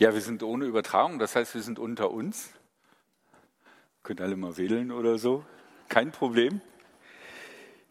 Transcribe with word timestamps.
Ja, 0.00 0.14
wir 0.14 0.20
sind 0.20 0.44
ohne 0.44 0.64
Übertragung, 0.64 1.18
das 1.18 1.34
heißt, 1.34 1.56
wir 1.56 1.62
sind 1.62 1.80
unter 1.80 2.12
uns. 2.12 2.50
Könnt 4.04 4.20
alle 4.20 4.36
mal 4.36 4.56
wählen 4.56 4.92
oder 4.92 5.18
so. 5.18 5.44
Kein 5.88 6.12
Problem. 6.12 6.60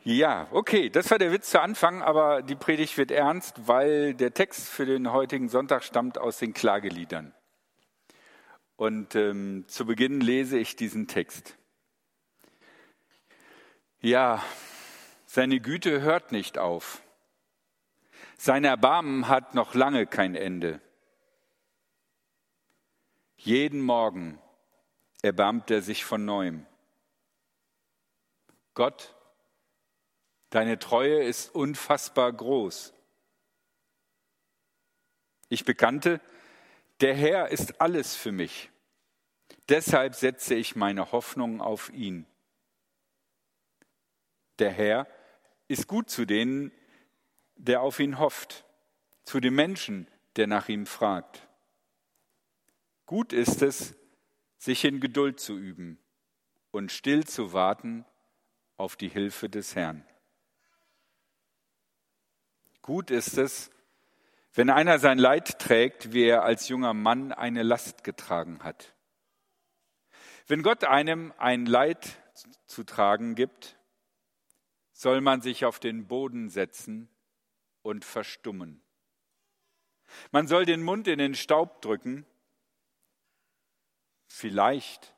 Ja, 0.05 0.47
okay, 0.51 0.89
das 0.89 1.11
war 1.11 1.17
der 1.17 1.33
Witz 1.33 1.49
zu 1.49 1.61
Anfang, 1.61 2.01
aber 2.01 2.43
die 2.43 2.55
Predigt 2.55 2.97
wird 2.97 3.11
ernst, 3.11 3.67
weil 3.67 4.13
der 4.13 4.33
Text 4.33 4.69
für 4.69 4.85
den 4.85 5.11
heutigen 5.11 5.49
Sonntag 5.49 5.83
stammt 5.83 6.17
aus 6.17 6.37
den 6.37 6.53
Klageliedern. 6.53 7.33
Und 8.77 9.15
ähm, 9.15 9.65
zu 9.67 9.85
Beginn 9.85 10.21
lese 10.21 10.57
ich 10.57 10.77
diesen 10.77 11.07
Text. 11.07 11.57
Ja, 13.99 14.41
seine 15.25 15.59
Güte 15.59 15.99
hört 15.99 16.31
nicht 16.31 16.57
auf. 16.57 17.01
Sein 18.37 18.63
Erbarmen 18.63 19.27
hat 19.27 19.55
noch 19.55 19.73
lange 19.73 20.07
kein 20.07 20.35
Ende. 20.35 20.79
Jeden 23.37 23.81
Morgen 23.81 24.41
erbarmt 25.21 25.71
er 25.71 25.81
sich 25.81 26.03
von 26.03 26.25
neuem. 26.25 26.65
Gott, 28.73 29.15
deine 30.49 30.79
Treue 30.79 31.23
ist 31.23 31.53
unfassbar 31.53 32.33
groß. 32.33 32.93
Ich 35.49 35.65
bekannte, 35.65 36.19
der 36.99 37.15
Herr 37.15 37.49
ist 37.49 37.79
alles 37.79 38.15
für 38.15 38.31
mich. 38.31 38.71
Deshalb 39.69 40.15
setze 40.15 40.55
ich 40.55 40.75
meine 40.75 41.11
Hoffnung 41.11 41.61
auf 41.61 41.89
ihn. 41.91 42.25
Der 44.59 44.71
Herr 44.71 45.07
ist 45.67 45.87
gut 45.87 46.09
zu 46.09 46.25
denen, 46.25 46.71
der 47.55 47.81
auf 47.81 47.99
ihn 47.99 48.17
hofft, 48.17 48.65
zu 49.25 49.39
dem 49.39 49.55
Menschen, 49.55 50.07
der 50.37 50.47
nach 50.47 50.69
ihm 50.69 50.85
fragt. 50.85 51.46
Gut 53.07 53.31
ist 53.31 53.61
es, 53.61 53.95
sich 54.57 54.83
in 54.83 54.99
Geduld 54.99 55.39
zu 55.39 55.57
üben 55.57 55.97
und 56.71 56.91
still 56.91 57.25
zu 57.25 57.53
warten 57.53 58.05
auf 58.75 58.97
die 58.97 59.07
Hilfe 59.07 59.49
des 59.49 59.75
Herrn. 59.75 60.05
Gut 62.81 63.09
ist 63.09 63.37
es, 63.37 63.71
wenn 64.53 64.69
einer 64.69 64.99
sein 64.99 65.19
Leid 65.19 65.57
trägt, 65.57 66.11
wie 66.11 66.25
er 66.25 66.43
als 66.43 66.67
junger 66.67 66.93
Mann 66.93 67.31
eine 67.31 67.63
Last 67.63 68.03
getragen 68.03 68.61
hat. 68.63 68.93
Wenn 70.45 70.61
Gott 70.61 70.83
einem 70.83 71.33
ein 71.37 71.65
Leid 71.65 72.21
zu 72.65 72.83
tragen 72.83 73.35
gibt, 73.35 73.79
soll 74.91 75.21
man 75.21 75.41
sich 75.41 75.63
auf 75.63 75.79
den 75.79 76.07
Boden 76.07 76.49
setzen 76.49 77.07
und 77.83 78.03
verstummen. 78.03 78.81
Man 80.31 80.47
soll 80.47 80.65
den 80.65 80.83
Mund 80.83 81.07
in 81.07 81.19
den 81.19 81.35
Staub 81.35 81.81
drücken 81.81 82.25
Vielleicht 84.27 85.15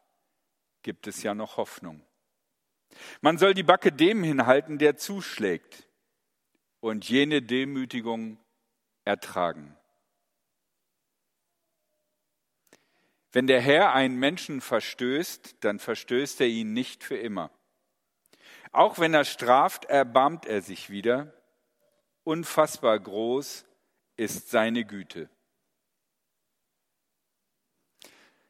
gibt 0.81 1.07
es 1.07 1.23
ja 1.23 1.33
noch 1.33 1.57
Hoffnung. 1.57 2.05
Man 3.21 3.37
soll 3.37 3.53
die 3.53 3.63
Backe 3.63 3.91
dem 3.91 4.23
hinhalten, 4.23 4.77
der 4.77 4.97
zuschlägt 4.97 5.87
und 6.79 7.07
jene 7.09 7.41
Demütigung 7.41 8.39
ertragen. 9.03 9.75
Wenn 13.31 13.45
der 13.45 13.61
Herr 13.61 13.93
einen 13.93 14.17
Menschen 14.17 14.59
verstößt, 14.59 15.63
dann 15.63 15.77
verstößt 15.77 16.41
er 16.41 16.47
ihn 16.47 16.73
nicht 16.73 17.03
für 17.03 17.17
immer. 17.17 17.51
Auch 18.71 18.97
wenn 18.99 19.13
er 19.13 19.25
straft, 19.25 19.85
erbarmt 19.85 20.45
er 20.45 20.61
sich 20.61 20.89
wieder. 20.89 21.33
Unfassbar 22.23 22.99
groß 22.99 23.65
ist 24.15 24.49
seine 24.49 24.85
Güte. 24.85 25.29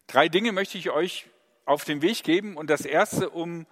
Drei 0.09 0.27
Dinge 0.27 0.53
möchte 0.53 0.79
ich 0.79 0.89
euch 0.89 1.27
auf 1.65 1.85
den 1.85 2.01
Weg 2.01 2.23
geben. 2.23 2.57
Und 2.57 2.71
das 2.71 2.81
erste, 2.81 3.29
um 3.29 3.67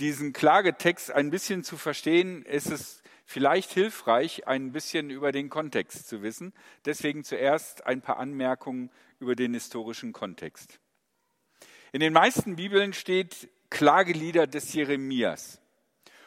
diesen 0.00 0.32
Klagetext 0.32 1.12
ein 1.12 1.30
bisschen 1.30 1.62
zu 1.62 1.76
verstehen, 1.76 2.42
ist 2.42 2.72
es 2.72 3.04
vielleicht 3.24 3.70
hilfreich, 3.70 4.48
ein 4.48 4.72
bisschen 4.72 5.10
über 5.10 5.30
den 5.30 5.48
Kontext 5.48 6.08
zu 6.08 6.22
wissen. 6.22 6.52
Deswegen 6.86 7.22
zuerst 7.22 7.86
ein 7.86 8.02
paar 8.02 8.18
Anmerkungen 8.18 8.90
über 9.20 9.36
den 9.36 9.54
historischen 9.54 10.12
Kontext. 10.12 10.80
In 11.92 12.00
den 12.00 12.12
meisten 12.12 12.56
Bibeln 12.56 12.92
steht 12.92 13.48
Klagelieder 13.70 14.48
des 14.48 14.72
Jeremias. 14.72 15.60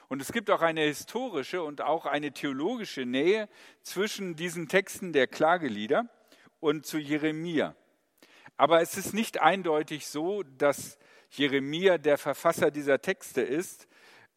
Und 0.07 0.21
es 0.21 0.31
gibt 0.31 0.49
auch 0.51 0.61
eine 0.61 0.83
historische 0.83 1.63
und 1.63 1.81
auch 1.81 2.05
eine 2.05 2.31
theologische 2.31 3.05
Nähe 3.05 3.49
zwischen 3.81 4.37
diesen 4.37 4.69
Texten 4.69 5.11
der 5.11 5.27
Klagelieder 5.27 6.07
und 6.61 6.85
zu 6.85 6.97
Jeremia. 6.97 7.75
Aber 8.59 8.81
es 8.81 8.97
ist 8.97 9.13
nicht 9.13 9.41
eindeutig 9.41 10.07
so, 10.07 10.43
dass 10.43 10.97
Jeremia 11.29 11.97
der 11.97 12.17
Verfasser 12.17 12.71
dieser 12.71 13.01
Texte 13.01 13.39
ist. 13.39 13.87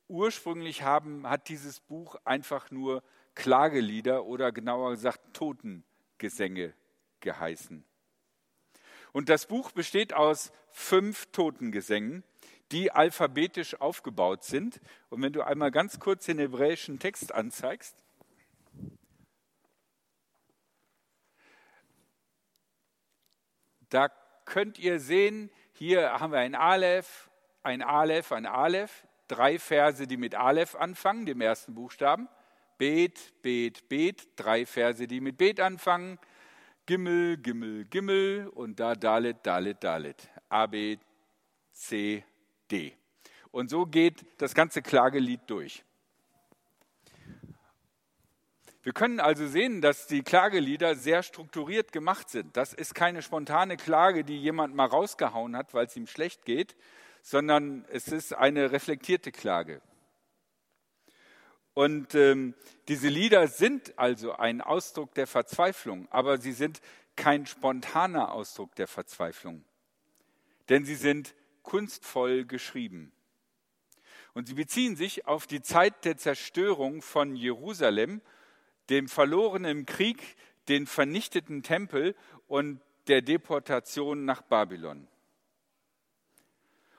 Ursprünglich 0.07 0.85
haben, 0.85 1.29
hat 1.29 1.49
dieses 1.49 1.81
Buch 1.81 2.15
einfach 2.25 2.71
nur 2.71 3.03
Klagelieder 3.35 4.25
oder 4.25 4.53
genauer 4.53 4.93
gesagt 4.93 5.35
Totengesänge 5.35 6.73
geheißen. 7.19 7.85
Und 9.11 9.29
das 9.29 9.47
Buch 9.47 9.73
besteht 9.73 10.15
aus 10.15 10.53
fünf 10.71 11.27
Totengesängen, 11.33 12.23
die 12.71 12.93
alphabetisch 12.93 13.81
aufgebaut 13.81 14.45
sind. 14.45 14.81
Und 15.09 15.21
wenn 15.21 15.33
du 15.33 15.43
einmal 15.43 15.73
ganz 15.73 15.99
kurz 15.99 16.27
den 16.27 16.39
hebräischen 16.39 17.01
Text 17.01 17.35
anzeigst, 17.35 18.02
Da 23.93 24.09
könnt 24.47 24.79
ihr 24.79 24.99
sehen, 25.01 25.51
hier 25.75 26.19
haben 26.19 26.33
wir 26.33 26.39
ein 26.39 26.55
Aleph, 26.55 27.29
ein 27.63 27.83
Aleph, 27.83 28.33
ein 28.33 28.47
Aleph, 28.47 29.07
drei 29.29 29.59
Verse, 29.59 30.07
die 30.07 30.17
mit 30.17 30.35
Aleph 30.35 30.75
anfangen, 30.75 31.27
dem 31.27 31.43
ersten 31.43 31.75
Buchstaben. 31.75 32.27
Bet, 32.79 33.35
Bet, 33.43 33.91
Bet, 33.91 34.29
drei 34.37 34.65
Verse, 34.65 35.07
die 35.07 35.21
mit 35.21 35.37
Bet 35.37 35.61
anfangen. 35.61 36.19
Gimmel, 36.87 37.37
Gimmel, 37.37 37.85
Gimmel 37.85 38.49
und 38.49 38.81
da 38.81 38.95
Dalet, 38.95 39.37
Dalet, 39.43 39.85
Dalet. 39.85 40.31
A, 40.49 40.65
B, 40.65 40.97
C, 41.73 42.25
D. 42.71 42.97
Und 43.51 43.69
so 43.69 43.85
geht 43.85 44.25
das 44.39 44.55
ganze 44.55 44.81
Klagelied 44.81 45.43
durch. 45.49 45.85
Wir 48.85 48.93
können 48.93 49.21
also 49.21 49.47
sehen, 49.47 49.81
dass 49.81 50.09
die 50.09 50.23
Klagelieder 50.23 50.97
sehr 50.97 51.23
strukturiert 51.23 51.93
gemacht 51.93 52.29
sind. 52.29 52.57
Das 52.57 52.75
ist 52.75 52.97
keine 52.97 53.23
spontane 53.23 53.77
Klage, 53.77 54.25
die 54.25 54.37
jemand 54.37 54.75
mal 54.75 54.87
rausgehauen 54.87 55.57
hat, 55.57 55.73
weil 55.73 55.87
es 55.87 55.97
ihm 55.97 56.09
schlecht 56.09 56.45
geht, 56.45 56.75
sondern 57.23 57.85
es 57.91 58.09
ist 58.09 58.35
eine 58.35 58.73
reflektierte 58.73 59.31
Klage. 59.31 59.81
Und 61.75 62.17
ähm, 62.17 62.55
diese 62.89 63.09
Lieder 63.09 63.47
sind 63.47 63.97
also 63.99 64.33
ein 64.33 64.61
Ausdruck 64.61 65.15
der 65.15 65.29
Verzweiflung, 65.29 66.09
aber 66.11 66.39
sie 66.39 66.53
sind 66.53 66.81
kein 67.15 67.47
spontaner 67.47 68.33
Ausdruck 68.33 68.75
der 68.75 68.89
Verzweiflung, 68.89 69.65
denn 70.69 70.85
sie 70.85 70.97
sind 70.97 71.35
kunstvoll 71.63 72.45
geschrieben. 72.45 73.13
Und 74.35 74.49
sie 74.49 74.55
beziehen 74.55 74.97
sich 74.97 75.27
auf 75.27 75.47
die 75.47 75.63
Zeit 75.63 76.05
der 76.05 76.17
Zerstörung 76.17 77.01
von 77.01 77.37
Jerusalem 77.37 78.23
dem 78.91 79.09
verlorenen 79.09 79.87
Krieg, 79.87 80.37
den 80.69 80.87
vernichteten 80.87 81.63
Tempel 81.63 82.15
und 82.47 82.81
der 83.09 83.23
Deportation 83.23 84.25
nach 84.25 84.43
Babylon. 84.43 85.09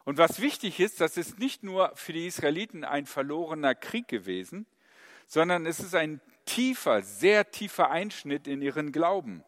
Und 0.06 0.18
was 0.18 0.42
wichtig 0.42 0.80
ist, 0.80 1.00
das 1.00 1.16
ist 1.16 1.40
nicht 1.40 1.64
nur 1.64 1.96
für 1.96 2.12
die 2.12 2.28
Israeliten 2.28 2.84
ein 2.84 3.06
verlorener 3.06 3.74
Krieg 3.74 4.08
gewesen, 4.08 4.66
sondern 5.28 5.66
es 5.66 5.80
ist 5.80 5.96
ein 5.96 6.20
tiefer, 6.46 7.02
sehr 7.02 7.52
tiefer 7.52 7.90
Einschnitt 7.90 8.48
in 8.48 8.62
ihren 8.62 8.92
Glauben. 8.92 9.44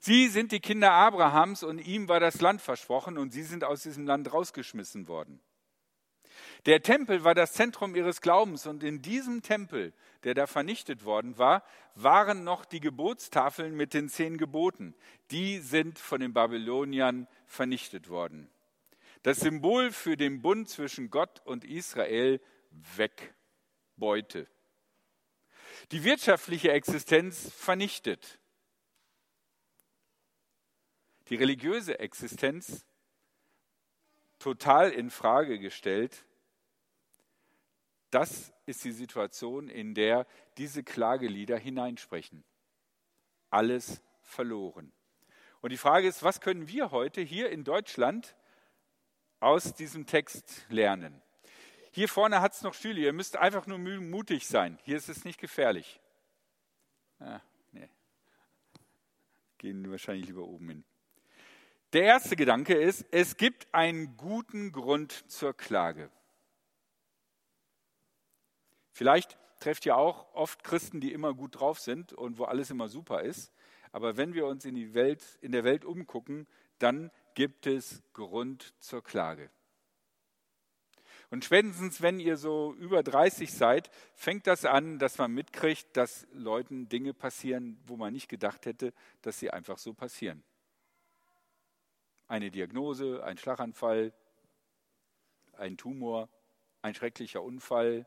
Sie 0.00 0.28
sind 0.28 0.52
die 0.52 0.60
Kinder 0.60 0.92
Abrahams 0.92 1.62
und 1.62 1.78
ihm 1.78 2.08
war 2.08 2.20
das 2.20 2.40
Land 2.40 2.60
versprochen 2.60 3.16
und 3.16 3.32
sie 3.32 3.42
sind 3.42 3.64
aus 3.64 3.82
diesem 3.82 4.06
Land 4.06 4.32
rausgeschmissen 4.32 5.08
worden. 5.08 5.40
Der 6.66 6.82
Tempel 6.82 7.24
war 7.24 7.34
das 7.34 7.52
Zentrum 7.52 7.94
ihres 7.94 8.20
Glaubens 8.20 8.66
und 8.66 8.82
in 8.82 9.00
diesem 9.00 9.42
Tempel, 9.42 9.92
der 10.24 10.34
da 10.34 10.46
vernichtet 10.46 11.04
worden 11.04 11.38
war, 11.38 11.64
waren 11.94 12.44
noch 12.44 12.64
die 12.64 12.80
Gebotstafeln 12.80 13.74
mit 13.74 13.94
den 13.94 14.08
zehn 14.08 14.38
Geboten. 14.38 14.94
Die 15.30 15.58
sind 15.58 15.98
von 15.98 16.20
den 16.20 16.32
Babyloniern 16.32 17.28
vernichtet 17.46 18.08
worden. 18.08 18.50
Das 19.22 19.40
Symbol 19.40 19.92
für 19.92 20.16
den 20.16 20.42
Bund 20.42 20.68
zwischen 20.68 21.10
Gott 21.10 21.40
und 21.44 21.64
Israel 21.64 22.40
weg. 22.96 23.34
Beute. 23.96 24.46
Die 25.90 26.04
wirtschaftliche 26.04 26.70
Existenz 26.70 27.50
vernichtet. 27.52 28.38
Die 31.28 31.34
religiöse 31.34 31.98
Existenz 31.98 32.84
total 34.38 34.90
in 34.90 35.10
Frage 35.10 35.58
gestellt 35.58 36.24
das 38.10 38.52
ist 38.68 38.84
die 38.84 38.92
Situation, 38.92 39.68
in 39.68 39.94
der 39.94 40.26
diese 40.56 40.82
Klagelieder 40.82 41.58
hineinsprechen. 41.58 42.44
Alles 43.50 44.02
verloren. 44.20 44.92
Und 45.60 45.70
die 45.70 45.76
Frage 45.76 46.06
ist, 46.06 46.22
was 46.22 46.40
können 46.40 46.68
wir 46.68 46.90
heute 46.90 47.20
hier 47.20 47.50
in 47.50 47.64
Deutschland 47.64 48.36
aus 49.40 49.74
diesem 49.74 50.06
Text 50.06 50.66
lernen? 50.68 51.20
Hier 51.90 52.08
vorne 52.08 52.40
hat 52.40 52.52
es 52.52 52.62
noch 52.62 52.74
Stühle, 52.74 53.00
ihr 53.00 53.12
müsst 53.12 53.36
einfach 53.36 53.66
nur 53.66 53.78
mutig 53.78 54.46
sein. 54.46 54.78
Hier 54.84 54.96
ist 54.96 55.08
es 55.08 55.24
nicht 55.24 55.40
gefährlich. 55.40 56.00
Ah, 57.18 57.40
nee. 57.72 57.88
Gehen 59.56 59.90
wahrscheinlich 59.90 60.26
lieber 60.26 60.44
oben 60.44 60.68
hin. 60.68 60.84
Der 61.94 62.02
erste 62.02 62.36
Gedanke 62.36 62.74
ist, 62.74 63.06
es 63.10 63.36
gibt 63.38 63.66
einen 63.72 64.16
guten 64.16 64.72
Grund 64.72 65.30
zur 65.30 65.56
Klage. 65.56 66.10
Vielleicht 68.98 69.38
trefft 69.60 69.86
ihr 69.86 69.96
auch 69.96 70.26
oft 70.34 70.64
Christen, 70.64 71.00
die 71.00 71.12
immer 71.12 71.32
gut 71.32 71.60
drauf 71.60 71.78
sind 71.78 72.12
und 72.12 72.36
wo 72.36 72.46
alles 72.46 72.68
immer 72.70 72.88
super 72.88 73.22
ist. 73.22 73.52
Aber 73.92 74.16
wenn 74.16 74.34
wir 74.34 74.44
uns 74.48 74.64
in, 74.64 74.74
die 74.74 74.92
Welt, 74.92 75.38
in 75.40 75.52
der 75.52 75.62
Welt 75.62 75.84
umgucken, 75.84 76.48
dann 76.80 77.12
gibt 77.34 77.68
es 77.68 78.02
Grund 78.12 78.74
zur 78.80 79.04
Klage. 79.04 79.50
Und 81.30 81.44
spätestens, 81.44 82.02
wenn 82.02 82.18
ihr 82.18 82.36
so 82.36 82.74
über 82.74 83.04
30 83.04 83.52
seid, 83.52 83.88
fängt 84.16 84.48
das 84.48 84.64
an, 84.64 84.98
dass 84.98 85.16
man 85.16 85.30
mitkriegt, 85.30 85.96
dass 85.96 86.26
Leuten 86.32 86.88
Dinge 86.88 87.14
passieren, 87.14 87.80
wo 87.86 87.96
man 87.96 88.12
nicht 88.12 88.28
gedacht 88.28 88.66
hätte, 88.66 88.92
dass 89.22 89.38
sie 89.38 89.52
einfach 89.52 89.78
so 89.78 89.94
passieren. 89.94 90.42
Eine 92.26 92.50
Diagnose, 92.50 93.22
ein 93.22 93.38
Schlaganfall, 93.38 94.12
ein 95.52 95.76
Tumor, 95.76 96.28
ein 96.82 96.96
schrecklicher 96.96 97.44
Unfall, 97.44 98.04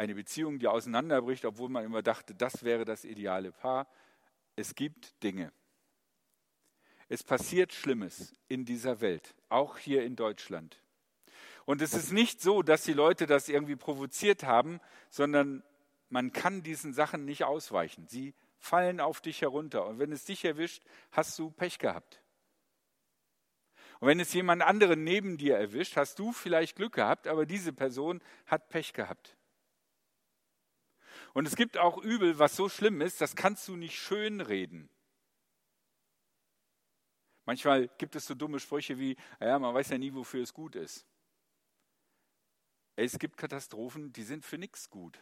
eine 0.00 0.14
Beziehung, 0.14 0.58
die 0.58 0.66
auseinanderbricht, 0.66 1.44
obwohl 1.44 1.68
man 1.68 1.84
immer 1.84 2.00
dachte, 2.00 2.34
das 2.34 2.64
wäre 2.64 2.86
das 2.86 3.04
ideale 3.04 3.52
Paar. 3.52 3.86
Es 4.56 4.74
gibt 4.74 5.22
Dinge. 5.22 5.52
Es 7.10 7.22
passiert 7.22 7.74
Schlimmes 7.74 8.32
in 8.48 8.64
dieser 8.64 9.02
Welt, 9.02 9.34
auch 9.50 9.76
hier 9.76 10.02
in 10.02 10.16
Deutschland. 10.16 10.82
Und 11.66 11.82
es 11.82 11.92
ist 11.92 12.12
nicht 12.12 12.40
so, 12.40 12.62
dass 12.62 12.84
die 12.84 12.94
Leute 12.94 13.26
das 13.26 13.50
irgendwie 13.50 13.76
provoziert 13.76 14.42
haben, 14.42 14.80
sondern 15.10 15.62
man 16.08 16.32
kann 16.32 16.62
diesen 16.62 16.94
Sachen 16.94 17.26
nicht 17.26 17.44
ausweichen. 17.44 18.06
Sie 18.08 18.32
fallen 18.56 19.00
auf 19.00 19.20
dich 19.20 19.42
herunter. 19.42 19.84
Und 19.84 19.98
wenn 19.98 20.12
es 20.12 20.24
dich 20.24 20.46
erwischt, 20.46 20.82
hast 21.12 21.38
du 21.38 21.50
Pech 21.50 21.78
gehabt. 21.78 22.22
Und 23.98 24.08
wenn 24.08 24.18
es 24.18 24.32
jemand 24.32 24.62
anderen 24.62 25.04
neben 25.04 25.36
dir 25.36 25.58
erwischt, 25.58 25.96
hast 25.96 26.18
du 26.18 26.32
vielleicht 26.32 26.76
Glück 26.76 26.94
gehabt, 26.94 27.26
aber 27.26 27.44
diese 27.44 27.74
Person 27.74 28.22
hat 28.46 28.70
Pech 28.70 28.94
gehabt. 28.94 29.36
Und 31.32 31.46
es 31.46 31.56
gibt 31.56 31.78
auch 31.78 31.98
Übel, 31.98 32.38
was 32.38 32.56
so 32.56 32.68
schlimm 32.68 33.00
ist, 33.00 33.20
das 33.20 33.36
kannst 33.36 33.68
du 33.68 33.76
nicht 33.76 33.98
schönreden. 33.98 34.88
Manchmal 37.44 37.88
gibt 37.98 38.16
es 38.16 38.26
so 38.26 38.34
dumme 38.34 38.60
Sprüche 38.60 38.98
wie, 38.98 39.16
ja, 39.40 39.58
man 39.58 39.74
weiß 39.74 39.90
ja 39.90 39.98
nie, 39.98 40.14
wofür 40.14 40.42
es 40.42 40.52
gut 40.52 40.76
ist. 40.76 41.06
Es 42.96 43.18
gibt 43.18 43.36
Katastrophen, 43.36 44.12
die 44.12 44.22
sind 44.22 44.44
für 44.44 44.58
nichts 44.58 44.90
gut. 44.90 45.18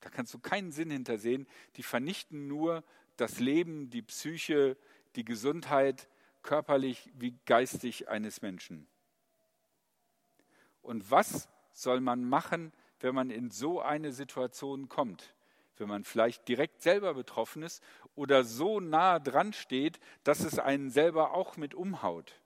Da 0.00 0.10
kannst 0.10 0.34
du 0.34 0.38
keinen 0.38 0.72
Sinn 0.72 0.90
hintersehen. 0.90 1.46
Die 1.76 1.82
vernichten 1.82 2.48
nur 2.48 2.84
das 3.16 3.38
Leben, 3.38 3.90
die 3.90 4.02
Psyche, 4.02 4.76
die 5.14 5.24
Gesundheit, 5.24 6.08
körperlich 6.42 7.10
wie 7.14 7.38
geistig 7.44 8.08
eines 8.08 8.42
Menschen. 8.42 8.86
Und 10.82 11.10
was 11.10 11.48
soll 11.72 12.00
man 12.00 12.24
machen, 12.24 12.72
wenn 13.00 13.14
man 13.14 13.30
in 13.30 13.50
so 13.50 13.80
eine 13.80 14.12
Situation 14.12 14.88
kommt, 14.88 15.34
wenn 15.76 15.88
man 15.88 16.04
vielleicht 16.04 16.48
direkt 16.48 16.82
selber 16.82 17.14
betroffen 17.14 17.62
ist 17.62 17.82
oder 18.14 18.44
so 18.44 18.80
nah 18.80 19.18
dran 19.18 19.52
steht, 19.52 19.98
dass 20.24 20.40
es 20.40 20.58
einen 20.58 20.90
selber 20.90 21.34
auch 21.34 21.56
mit 21.56 21.74
umhaut. 21.74 22.40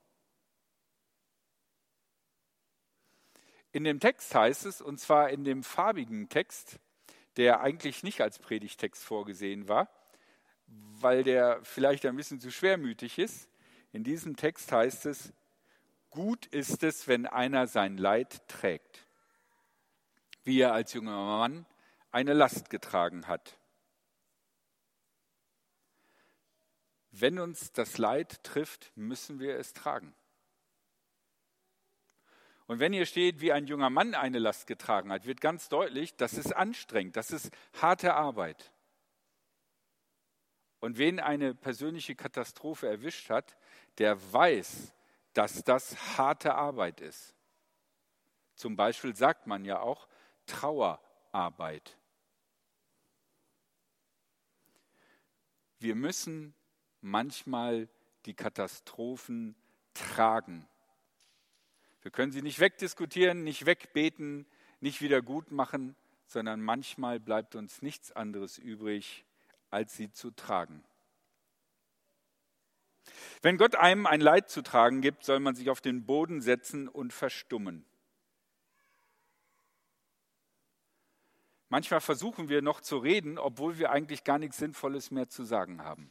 In 3.72 3.84
dem 3.84 4.00
Text 4.00 4.34
heißt 4.34 4.66
es, 4.66 4.80
und 4.80 4.98
zwar 4.98 5.30
in 5.30 5.44
dem 5.44 5.62
farbigen 5.62 6.28
Text, 6.28 6.80
der 7.36 7.60
eigentlich 7.60 8.02
nicht 8.02 8.20
als 8.20 8.40
Predigtext 8.40 9.04
vorgesehen 9.04 9.68
war, 9.68 9.88
weil 10.66 11.22
der 11.22 11.60
vielleicht 11.62 12.04
ein 12.06 12.16
bisschen 12.16 12.40
zu 12.40 12.50
schwermütig 12.50 13.18
ist. 13.18 13.48
In 13.92 14.02
diesem 14.02 14.34
Text 14.34 14.72
heißt 14.72 15.06
es, 15.06 15.32
gut 16.10 16.46
ist 16.46 16.82
es, 16.82 17.06
wenn 17.06 17.26
einer 17.26 17.68
sein 17.68 17.96
Leid 17.96 18.46
trägt 18.48 19.06
wie 20.44 20.60
er 20.60 20.72
als 20.72 20.92
junger 20.92 21.16
Mann 21.16 21.66
eine 22.10 22.32
Last 22.32 22.70
getragen 22.70 23.26
hat. 23.26 23.56
Wenn 27.10 27.38
uns 27.38 27.72
das 27.72 27.98
Leid 27.98 28.42
trifft, 28.44 28.92
müssen 28.96 29.40
wir 29.40 29.56
es 29.56 29.72
tragen. 29.72 30.14
Und 32.66 32.78
wenn 32.78 32.92
hier 32.92 33.06
steht, 33.06 33.40
wie 33.40 33.52
ein 33.52 33.66
junger 33.66 33.90
Mann 33.90 34.14
eine 34.14 34.38
Last 34.38 34.68
getragen 34.68 35.10
hat, 35.10 35.26
wird 35.26 35.40
ganz 35.40 35.68
deutlich, 35.68 36.14
das 36.16 36.34
ist 36.34 36.54
anstrengend, 36.54 37.16
das 37.16 37.32
ist 37.32 37.50
harte 37.80 38.14
Arbeit. 38.14 38.70
Und 40.78 40.96
wen 40.96 41.18
eine 41.18 41.54
persönliche 41.54 42.14
Katastrophe 42.14 42.88
erwischt 42.88 43.28
hat, 43.28 43.56
der 43.98 44.32
weiß, 44.32 44.94
dass 45.32 45.64
das 45.64 46.16
harte 46.16 46.54
Arbeit 46.54 47.00
ist. 47.00 47.34
Zum 48.54 48.76
Beispiel 48.76 49.16
sagt 49.16 49.48
man 49.48 49.64
ja 49.64 49.80
auch, 49.80 50.06
Trauerarbeit. 50.50 51.96
Wir 55.78 55.94
müssen 55.94 56.54
manchmal 57.00 57.88
die 58.26 58.34
Katastrophen 58.34 59.54
tragen. 59.94 60.68
Wir 62.02 62.10
können 62.10 62.32
sie 62.32 62.42
nicht 62.42 62.60
wegdiskutieren, 62.60 63.44
nicht 63.44 63.64
wegbeten, 63.64 64.46
nicht 64.80 65.00
wieder 65.00 65.22
gut 65.22 65.52
machen, 65.52 65.94
sondern 66.26 66.60
manchmal 66.60 67.20
bleibt 67.20 67.54
uns 67.54 67.80
nichts 67.80 68.12
anderes 68.12 68.58
übrig, 68.58 69.24
als 69.70 69.96
sie 69.96 70.10
zu 70.10 70.32
tragen. 70.32 70.84
Wenn 73.40 73.56
Gott 73.56 73.76
einem 73.76 74.06
ein 74.06 74.20
Leid 74.20 74.50
zu 74.50 74.62
tragen 74.62 75.00
gibt, 75.00 75.24
soll 75.24 75.40
man 75.40 75.54
sich 75.54 75.70
auf 75.70 75.80
den 75.80 76.04
Boden 76.04 76.40
setzen 76.40 76.88
und 76.88 77.12
verstummen. 77.12 77.86
Manchmal 81.70 82.00
versuchen 82.00 82.48
wir 82.48 82.62
noch 82.62 82.80
zu 82.80 82.98
reden, 82.98 83.38
obwohl 83.38 83.78
wir 83.78 83.92
eigentlich 83.92 84.24
gar 84.24 84.38
nichts 84.38 84.58
Sinnvolles 84.58 85.12
mehr 85.12 85.28
zu 85.28 85.44
sagen 85.44 85.84
haben. 85.84 86.10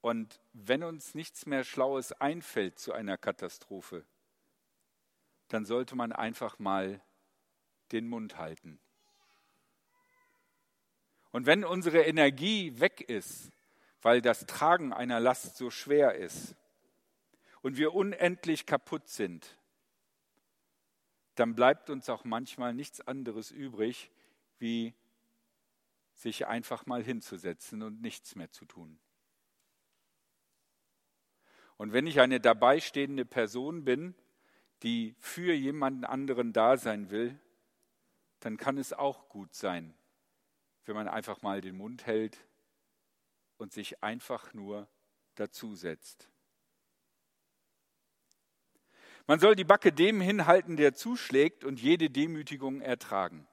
Und 0.00 0.40
wenn 0.52 0.84
uns 0.84 1.14
nichts 1.14 1.44
mehr 1.44 1.64
Schlaues 1.64 2.12
einfällt 2.12 2.78
zu 2.78 2.92
einer 2.92 3.18
Katastrophe, 3.18 4.04
dann 5.48 5.64
sollte 5.64 5.96
man 5.96 6.12
einfach 6.12 6.60
mal 6.60 7.00
den 7.90 8.06
Mund 8.06 8.38
halten. 8.38 8.78
Und 11.32 11.46
wenn 11.46 11.64
unsere 11.64 12.02
Energie 12.02 12.78
weg 12.78 13.00
ist, 13.00 13.50
weil 14.02 14.20
das 14.20 14.46
Tragen 14.46 14.92
einer 14.92 15.18
Last 15.18 15.56
so 15.56 15.68
schwer 15.68 16.14
ist 16.14 16.54
und 17.60 17.76
wir 17.76 17.92
unendlich 17.92 18.66
kaputt 18.66 19.08
sind, 19.08 19.58
dann 21.34 21.54
bleibt 21.54 21.90
uns 21.90 22.08
auch 22.08 22.24
manchmal 22.24 22.74
nichts 22.74 23.00
anderes 23.00 23.50
übrig, 23.50 24.10
wie 24.58 24.94
sich 26.14 26.46
einfach 26.46 26.86
mal 26.86 27.02
hinzusetzen 27.02 27.82
und 27.82 28.00
nichts 28.00 28.36
mehr 28.36 28.50
zu 28.50 28.64
tun. 28.64 28.98
Und 31.76 31.92
wenn 31.92 32.06
ich 32.06 32.20
eine 32.20 32.40
dabei 32.40 32.80
stehende 32.80 33.24
Person 33.24 33.84
bin, 33.84 34.14
die 34.82 35.14
für 35.18 35.52
jemanden 35.52 36.04
anderen 36.04 36.52
da 36.52 36.76
sein 36.76 37.10
will, 37.10 37.38
dann 38.40 38.56
kann 38.56 38.78
es 38.78 38.92
auch 38.92 39.28
gut 39.28 39.54
sein, 39.54 39.94
wenn 40.84 40.94
man 40.94 41.08
einfach 41.08 41.42
mal 41.42 41.60
den 41.60 41.76
Mund 41.76 42.06
hält 42.06 42.38
und 43.56 43.72
sich 43.72 44.04
einfach 44.04 44.52
nur 44.54 44.88
dazusetzt. 45.34 46.30
Man 49.26 49.40
soll 49.40 49.56
die 49.56 49.64
Backe 49.64 49.90
dem 49.90 50.20
hinhalten, 50.20 50.76
der 50.76 50.94
zuschlägt 50.94 51.64
und 51.64 51.80
jede 51.80 52.10
Demütigung 52.10 52.82
ertragen. 52.82 53.46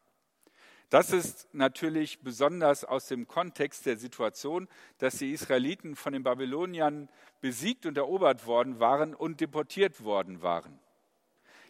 Das 0.90 1.12
ist 1.14 1.48
natürlich 1.54 2.20
besonders 2.20 2.84
aus 2.84 3.08
dem 3.08 3.26
Kontext 3.26 3.86
der 3.86 3.96
Situation, 3.96 4.68
dass 4.98 5.20
die 5.20 5.32
Israeliten 5.32 5.96
von 5.96 6.12
den 6.12 6.24
Babyloniern 6.24 7.08
besiegt 7.40 7.86
und 7.86 7.98
erobert 7.98 8.46
worden 8.46 8.82
waren 8.82 9.16
und 9.16 9.40
deportiert 9.40 10.04
worden 10.04 10.42
waren. 10.42 10.78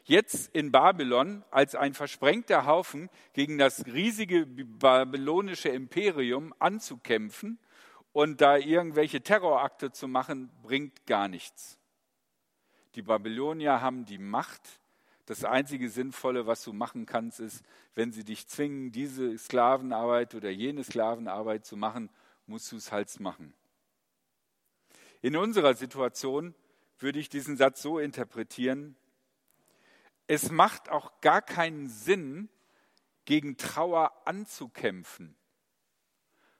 Jetzt 0.04 0.50
in 0.56 0.72
Babylon 0.72 1.44
als 1.52 1.76
ein 1.76 1.94
versprengter 1.94 2.66
Haufen 2.66 3.12
gegen 3.34 3.60
das 3.60 3.86
riesige 3.86 4.48
babylonische 4.48 5.70
Imperium 5.70 6.56
anzukämpfen 6.58 7.60
und 8.14 8.42
da 8.42 8.58
irgendwelche 8.58 9.22
Terrorakte 9.22 9.92
zu 9.92 10.08
machen, 10.08 10.50
bringt 10.64 11.06
gar 11.06 11.28
nichts. 11.28 11.78
Die 12.96 13.02
Babylonier 13.02 13.82
haben 13.82 14.06
die 14.06 14.18
Macht, 14.18 14.80
Das 15.28 15.46
einzige 15.46 15.88
Sinnvolle, 15.90 16.46
was 16.46 16.64
du 16.64 16.74
machen 16.74 17.06
kannst, 17.06 17.40
ist, 17.40 17.64
wenn 17.96 18.12
sie 18.12 18.26
dich 18.26 18.48
zwingen, 18.48 18.92
diese 18.92 19.38
Sklavenarbeit 19.38 20.36
oder 20.36 20.50
jene 20.50 20.84
Sklavenarbeit 20.84 21.66
zu 21.66 21.78
machen, 21.78 22.10
musst 22.48 22.72
du 22.72 22.76
es 22.76 22.92
halt 22.92 23.18
machen. 23.20 23.54
In 25.22 25.38
unserer 25.38 25.76
Situation 25.76 26.54
würde 26.98 27.20
ich 27.20 27.30
diesen 27.30 27.56
Satz 27.56 27.82
so 27.82 28.00
interpretieren, 28.00 28.98
es 30.28 30.52
macht 30.52 30.90
auch 30.90 31.22
gar 31.22 31.42
keinen 31.42 31.88
Sinn, 31.88 32.50
gegen 33.26 33.58
Trauer 33.58 34.12
anzukämpfen, 34.26 35.36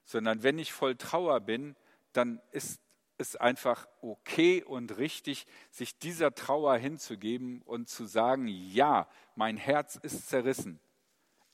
sondern 0.06 0.44
wenn 0.44 0.60
ich 0.60 0.72
voll 0.74 0.96
Trauer 0.96 1.40
bin, 1.42 1.76
dann 2.14 2.42
ist 2.52 2.80
es 3.22 3.38
einfach 3.38 3.88
okay 4.02 4.64
und 4.64 4.98
richtig, 4.98 5.48
sich 5.70 5.98
dieser 5.98 6.36
Trauer 6.36 6.76
hinzugeben 6.76 7.62
und 7.62 7.88
zu 7.88 8.06
sagen, 8.06 8.48
ja, 8.48 9.08
mein 9.36 9.56
Herz 9.56 9.96
ist 9.96 10.28
zerrissen. 10.28 10.82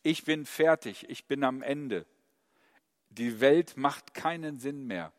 Ich 0.02 0.24
bin 0.24 0.46
fertig, 0.46 1.08
ich 1.10 1.26
bin 1.26 1.44
am 1.44 1.62
Ende. 1.62 2.08
Die 3.10 3.40
Welt 3.40 3.78
macht 3.78 4.14
keinen 4.14 4.58
Sinn 4.58 4.88
mehr. 4.88 5.14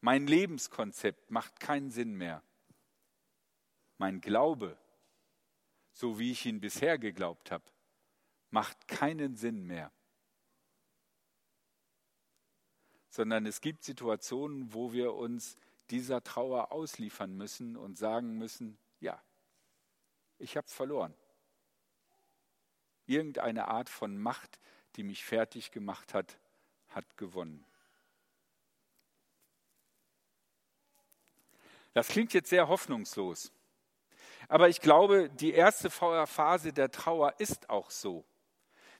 Mein 0.00 0.26
Lebenskonzept 0.26 1.30
macht 1.30 1.60
keinen 1.60 1.90
Sinn 1.90 2.14
mehr. 2.14 2.42
Mein 3.98 4.20
Glaube, 4.20 4.76
so 5.92 6.18
wie 6.18 6.32
ich 6.32 6.44
ihn 6.44 6.60
bisher 6.60 6.98
geglaubt 6.98 7.50
habe, 7.50 7.64
macht 8.50 8.88
keinen 8.88 9.36
Sinn 9.36 9.64
mehr. 9.64 9.92
Sondern 13.10 13.46
es 13.46 13.60
gibt 13.60 13.84
Situationen, 13.84 14.72
wo 14.72 14.92
wir 14.92 15.14
uns 15.14 15.56
dieser 15.92 16.24
Trauer 16.24 16.72
ausliefern 16.72 17.36
müssen 17.36 17.76
und 17.76 17.98
sagen 17.98 18.38
müssen, 18.38 18.78
ja, 19.00 19.22
ich 20.38 20.56
habe 20.56 20.66
verloren. 20.66 21.14
Irgendeine 23.06 23.68
Art 23.68 23.90
von 23.90 24.16
Macht, 24.16 24.58
die 24.96 25.02
mich 25.02 25.22
fertig 25.22 25.70
gemacht 25.70 26.14
hat, 26.14 26.38
hat 26.88 27.16
gewonnen. 27.18 27.64
Das 31.92 32.08
klingt 32.08 32.32
jetzt 32.32 32.48
sehr 32.48 32.68
hoffnungslos. 32.68 33.52
Aber 34.48 34.70
ich 34.70 34.80
glaube, 34.80 35.28
die 35.28 35.52
erste 35.52 35.90
Phase 35.90 36.72
der 36.72 36.90
Trauer 36.90 37.38
ist 37.38 37.68
auch 37.68 37.90
so. 37.90 38.24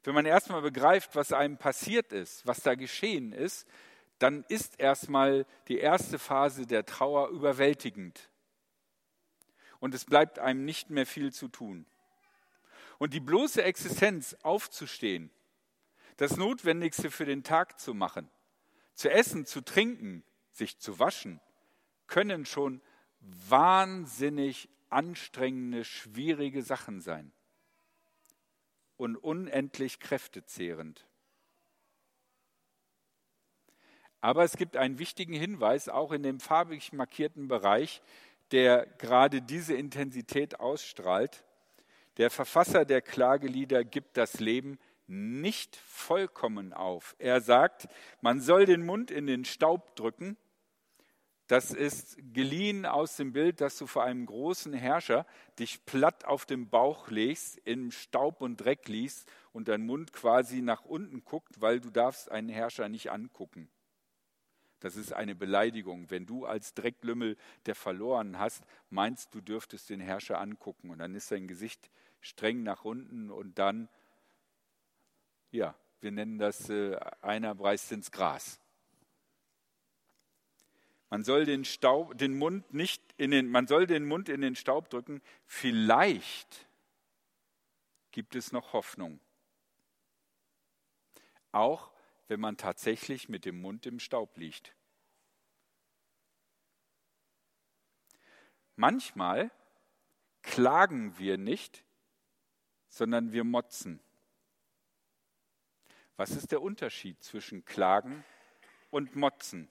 Wenn 0.03 0.15
man 0.15 0.27
erstmal 0.27 0.61
begreift, 0.61 1.17
was 1.17 1.33
einem 1.33 1.57
passiert 1.57 2.13
ist, 2.13 2.47
was 2.47 2.61
da 2.61 2.75
geschehen 2.75 3.33
ist, 3.33 3.67
dann 4.23 4.45
ist 4.49 4.79
erstmal 4.79 5.47
die 5.67 5.79
erste 5.79 6.19
Phase 6.19 6.67
der 6.67 6.87
Trauer 6.87 7.31
überwältigend. 7.31 8.31
Und 9.81 9.95
es 9.95 10.05
bleibt 10.05 10.39
einem 10.39 10.65
nicht 10.65 10.91
mehr 10.91 11.07
viel 11.07 11.33
zu 11.33 11.49
tun. 11.49 11.87
Und 12.99 13.15
die 13.15 13.21
bloße 13.21 13.65
Existenz 13.65 14.37
aufzustehen, 14.43 15.31
das 16.19 16.37
Notwendigste 16.37 17.11
für 17.11 17.25
den 17.25 17.43
Tag 17.43 17.81
zu 17.81 17.95
machen, 17.95 18.31
zu 18.95 19.11
essen, 19.11 19.45
zu 19.45 19.61
trinken, 19.61 20.23
sich 20.53 20.79
zu 20.79 21.01
waschen, 21.01 21.41
können 22.07 22.47
schon 22.47 22.81
wahnsinnig 23.21 24.69
anstrengende, 24.89 25.85
schwierige 25.85 26.63
Sachen 26.63 27.01
sein 27.01 27.33
und 28.97 29.17
unendlich 29.17 29.99
kräftezehrend. 29.99 31.09
Aber 34.23 34.45
es 34.45 34.57
gibt 34.57 34.77
einen 34.77 35.01
wichtigen 35.01 35.35
Hinweis, 35.35 35.89
auch 35.89 36.13
in 36.13 36.23
dem 36.23 36.39
farbig 36.39 36.93
markierten 36.93 37.49
Bereich, 37.49 38.01
der 38.53 38.87
gerade 38.87 39.43
diese 39.43 39.75
Intensität 39.75 40.61
ausstrahlt. 40.61 41.45
Der 42.19 42.31
Verfasser 42.31 42.85
der 42.85 43.03
Klagelieder 43.03 43.83
gibt 43.85 44.17
das 44.17 44.39
Leben 44.39 44.79
nicht 45.09 45.75
vollkommen 45.75 46.73
auf. 46.73 47.17
Er 47.19 47.41
sagt, 47.41 47.89
man 48.21 48.41
soll 48.41 48.65
den 48.65 48.87
Mund 48.87 49.11
in 49.11 49.27
den 49.27 49.45
Staub 49.45 49.97
drücken. 49.97 50.37
Das 51.49 51.73
ist 51.73 52.17
geliehen 52.33 52.87
aus 52.87 53.17
dem 53.17 53.33
Bild, 53.33 53.61
dass 53.61 53.77
du 53.77 53.89
vor 53.89 54.05
einem 54.05 54.27
großen 54.27 54.73
Herrscher 54.73 55.27
dich 55.59 55.85
platt 55.85 56.25
auf 56.27 56.47
den 56.47 56.71
Bauch 56.71 57.09
legst, 57.09 57.59
im 57.65 57.91
Staub 57.91 58.41
und 58.41 58.59
Dreck 58.59 58.87
liegst 58.87 59.29
und 59.53 59.67
dein 59.67 59.85
Mund 59.85 60.13
quasi 60.13 60.63
nach 60.63 60.85
unten 60.85 61.25
guckt, 61.25 61.61
weil 61.61 61.81
du 61.81 61.91
darfst 61.91 62.31
einen 62.31 62.49
Herrscher 62.49 62.89
nicht 62.89 63.11
angucken. 63.11 63.69
Das 64.83 64.97
ist 64.97 65.13
eine 65.13 65.37
Beleidigung. 65.37 66.11
Wenn 66.11 66.27
du 66.27 66.45
als 66.45 66.75
Drecklümmel, 66.75 67.37
der 67.67 67.77
verloren 67.77 68.41
hast, 68.41 68.65
meinst, 68.91 69.33
du 69.33 69.41
dürftest 69.41 69.89
den 69.91 70.01
Herrscher 70.01 70.41
angucken 70.41 70.91
und 70.91 70.99
dann 70.99 71.15
ist 71.15 71.29
sein 71.29 71.47
Gesicht 71.47 71.89
streng 72.21 72.65
nach 72.65 72.85
unten 72.85 73.31
und 73.31 73.59
dann, 73.59 73.89
ja, 75.53 75.77
wir 76.01 76.11
nennen 76.11 76.39
das, 76.39 76.69
äh, 76.69 76.99
einer 77.21 77.55
breißt 77.55 77.93
ins 77.93 78.11
Gras. 78.11 78.59
Man 81.11 81.23
soll 81.23 81.45
den, 81.45 81.65
Staub, 81.65 82.19
den 82.19 82.37
Mund 82.37 82.75
nicht 82.75 83.03
in 83.19 83.31
den, 83.31 83.49
man 83.49 83.69
soll 83.69 83.87
den 83.87 84.05
Mund 84.05 84.29
in 84.29 84.41
den 84.41 84.57
Staub 84.57 84.91
drücken. 84.91 85.23
Vielleicht 85.47 86.67
gibt 88.11 88.35
es 88.35 88.51
noch 88.51 88.73
Hoffnung. 88.73 89.21
Auch 91.53 91.92
wenn 92.33 92.41
man 92.41 92.57
tatsächlich 92.57 93.29
mit 93.29 93.45
dem 93.45 93.61
Mund 93.61 93.85
im 93.85 94.01
Staub 94.01 94.39
liegt. 94.39 94.75
Manchmal 98.75 99.51
klagen 100.41 101.19
wir 101.19 101.37
nicht, 101.37 101.85
sondern 102.89 103.33
wir 103.33 103.45
motzen. 103.45 104.01
Was 106.17 106.31
ist 106.31 106.53
der 106.53 106.63
Unterschied 106.63 107.23
zwischen 107.23 107.67
Klagen 107.67 108.25
und 108.89 109.15
Motzen? 109.15 109.69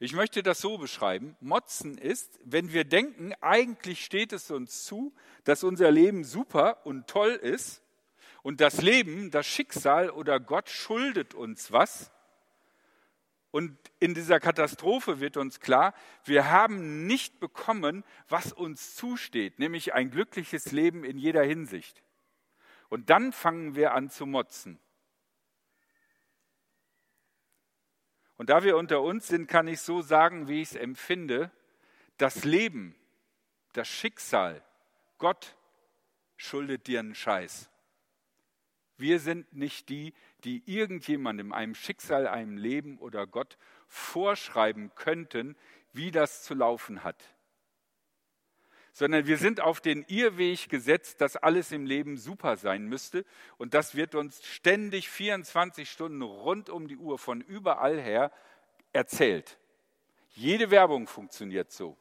Ich 0.00 0.14
möchte 0.14 0.42
das 0.42 0.58
so 0.62 0.78
beschreiben. 0.78 1.36
Motzen 1.40 1.98
ist, 1.98 2.40
wenn 2.44 2.72
wir 2.72 2.84
denken, 2.84 3.34
eigentlich 3.42 4.06
steht 4.06 4.32
es 4.32 4.50
uns 4.50 4.84
zu, 4.84 5.14
dass 5.44 5.64
unser 5.64 5.90
Leben 5.90 6.24
super 6.24 6.86
und 6.86 7.08
toll 7.08 7.32
ist 7.32 7.83
und 8.44 8.60
das 8.60 8.82
Leben, 8.82 9.30
das 9.30 9.46
Schicksal 9.46 10.10
oder 10.10 10.38
Gott 10.38 10.68
schuldet 10.68 11.32
uns 11.32 11.72
was. 11.72 12.12
Und 13.50 13.78
in 14.00 14.12
dieser 14.12 14.38
Katastrophe 14.38 15.18
wird 15.18 15.38
uns 15.38 15.60
klar, 15.60 15.94
wir 16.24 16.50
haben 16.50 17.06
nicht 17.06 17.40
bekommen, 17.40 18.04
was 18.28 18.52
uns 18.52 18.96
zusteht, 18.96 19.58
nämlich 19.58 19.94
ein 19.94 20.10
glückliches 20.10 20.72
Leben 20.72 21.04
in 21.04 21.16
jeder 21.16 21.42
Hinsicht. 21.42 22.02
Und 22.90 23.08
dann 23.08 23.32
fangen 23.32 23.76
wir 23.76 23.94
an 23.94 24.10
zu 24.10 24.26
motzen. 24.26 24.78
Und 28.36 28.50
da 28.50 28.62
wir 28.62 28.76
unter 28.76 29.00
uns 29.00 29.26
sind, 29.26 29.46
kann 29.46 29.68
ich 29.68 29.80
so 29.80 30.02
sagen, 30.02 30.48
wie 30.48 30.60
ich 30.60 30.72
es 30.72 30.76
empfinde, 30.76 31.50
das 32.18 32.44
Leben, 32.44 32.94
das 33.72 33.88
Schicksal, 33.88 34.62
Gott 35.16 35.56
schuldet 36.36 36.88
dir 36.88 37.00
einen 37.00 37.14
Scheiß. 37.14 37.70
Wir 38.96 39.18
sind 39.18 39.52
nicht 39.52 39.88
die, 39.88 40.14
die 40.44 40.62
irgendjemandem, 40.66 41.52
einem 41.52 41.74
Schicksal, 41.74 42.26
einem 42.26 42.56
Leben 42.56 42.98
oder 42.98 43.26
Gott 43.26 43.58
vorschreiben 43.88 44.94
könnten, 44.94 45.56
wie 45.92 46.10
das 46.10 46.42
zu 46.42 46.54
laufen 46.54 47.02
hat. 47.02 47.22
Sondern 48.92 49.26
wir 49.26 49.38
sind 49.38 49.60
auf 49.60 49.80
den 49.80 50.04
Irrweg 50.04 50.68
gesetzt, 50.68 51.20
dass 51.20 51.36
alles 51.36 51.72
im 51.72 51.84
Leben 51.84 52.16
super 52.16 52.56
sein 52.56 52.86
müsste. 52.86 53.24
Und 53.56 53.74
das 53.74 53.96
wird 53.96 54.14
uns 54.14 54.44
ständig 54.44 55.08
24 55.08 55.90
Stunden 55.90 56.22
rund 56.22 56.70
um 56.70 56.86
die 56.86 56.96
Uhr 56.96 57.18
von 57.18 57.40
überall 57.40 58.00
her 58.00 58.30
erzählt. 58.92 59.58
Jede 60.30 60.70
Werbung 60.70 61.08
funktioniert 61.08 61.72
so. 61.72 61.96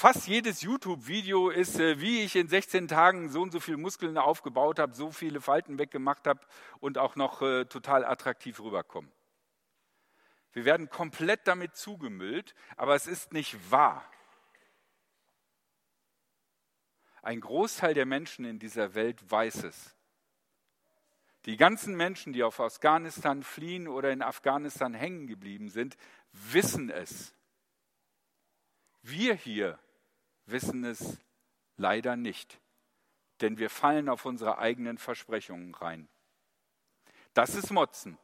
Fast 0.00 0.28
jedes 0.28 0.62
YouTube-Video 0.62 1.50
ist, 1.50 1.78
äh, 1.78 2.00
wie 2.00 2.22
ich 2.22 2.34
in 2.34 2.48
16 2.48 2.88
Tagen 2.88 3.28
so 3.28 3.42
und 3.42 3.52
so 3.52 3.60
viele 3.60 3.76
Muskeln 3.76 4.16
aufgebaut 4.16 4.78
habe, 4.78 4.94
so 4.94 5.10
viele 5.10 5.42
Falten 5.42 5.78
weggemacht 5.78 6.26
habe 6.26 6.40
und 6.78 6.96
auch 6.96 7.16
noch 7.16 7.42
äh, 7.42 7.66
total 7.66 8.06
attraktiv 8.06 8.60
rüberkommen. 8.60 9.12
Wir 10.54 10.64
werden 10.64 10.88
komplett 10.88 11.46
damit 11.46 11.76
zugemüllt, 11.76 12.54
aber 12.78 12.94
es 12.94 13.06
ist 13.06 13.34
nicht 13.34 13.70
wahr. 13.70 14.02
Ein 17.20 17.42
Großteil 17.42 17.92
der 17.92 18.06
Menschen 18.06 18.46
in 18.46 18.58
dieser 18.58 18.94
Welt 18.94 19.30
weiß 19.30 19.64
es. 19.64 19.94
Die 21.44 21.58
ganzen 21.58 21.94
Menschen, 21.94 22.32
die 22.32 22.42
auf 22.42 22.58
Afghanistan 22.58 23.42
fliehen 23.42 23.86
oder 23.86 24.10
in 24.10 24.22
Afghanistan 24.22 24.94
hängen 24.94 25.26
geblieben 25.26 25.68
sind, 25.68 25.98
wissen 26.32 26.88
es. 26.88 27.34
Wir 29.02 29.34
hier 29.34 29.78
wissen 30.50 30.84
es 30.84 31.18
leider 31.76 32.16
nicht, 32.16 32.60
denn 33.40 33.58
wir 33.58 33.70
fallen 33.70 34.08
auf 34.08 34.24
unsere 34.24 34.58
eigenen 34.58 34.98
Versprechungen 34.98 35.74
rein. 35.74 36.08
Das 37.34 37.54
ist 37.54 37.70
Motzen. 37.70 38.18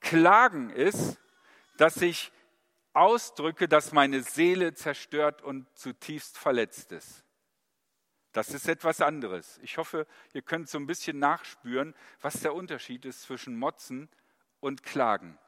Klagen 0.00 0.70
ist, 0.70 1.18
dass 1.76 1.96
ich 2.02 2.32
ausdrücke, 2.92 3.68
dass 3.68 3.92
meine 3.92 4.22
Seele 4.22 4.74
zerstört 4.74 5.42
und 5.42 5.66
zutiefst 5.78 6.36
verletzt 6.36 6.92
ist. 6.92 7.24
Das 8.32 8.50
ist 8.50 8.66
etwas 8.66 9.00
anderes. 9.00 9.58
Ich 9.62 9.76
hoffe, 9.76 10.06
ihr 10.32 10.42
könnt 10.42 10.68
so 10.68 10.78
ein 10.78 10.86
bisschen 10.86 11.18
nachspüren, 11.18 11.94
was 12.20 12.40
der 12.40 12.54
Unterschied 12.54 13.04
ist 13.04 13.22
zwischen 13.22 13.58
Motzen 13.58 14.08
und 14.60 14.82
Klagen. 14.82 15.38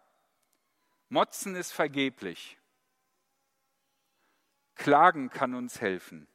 Motzen 1.08 1.54
ist 1.54 1.72
vergeblich. 1.72 2.58
Klagen 4.84 5.30
kann 5.30 5.54
uns 5.54 5.80
helfen. 5.80 6.28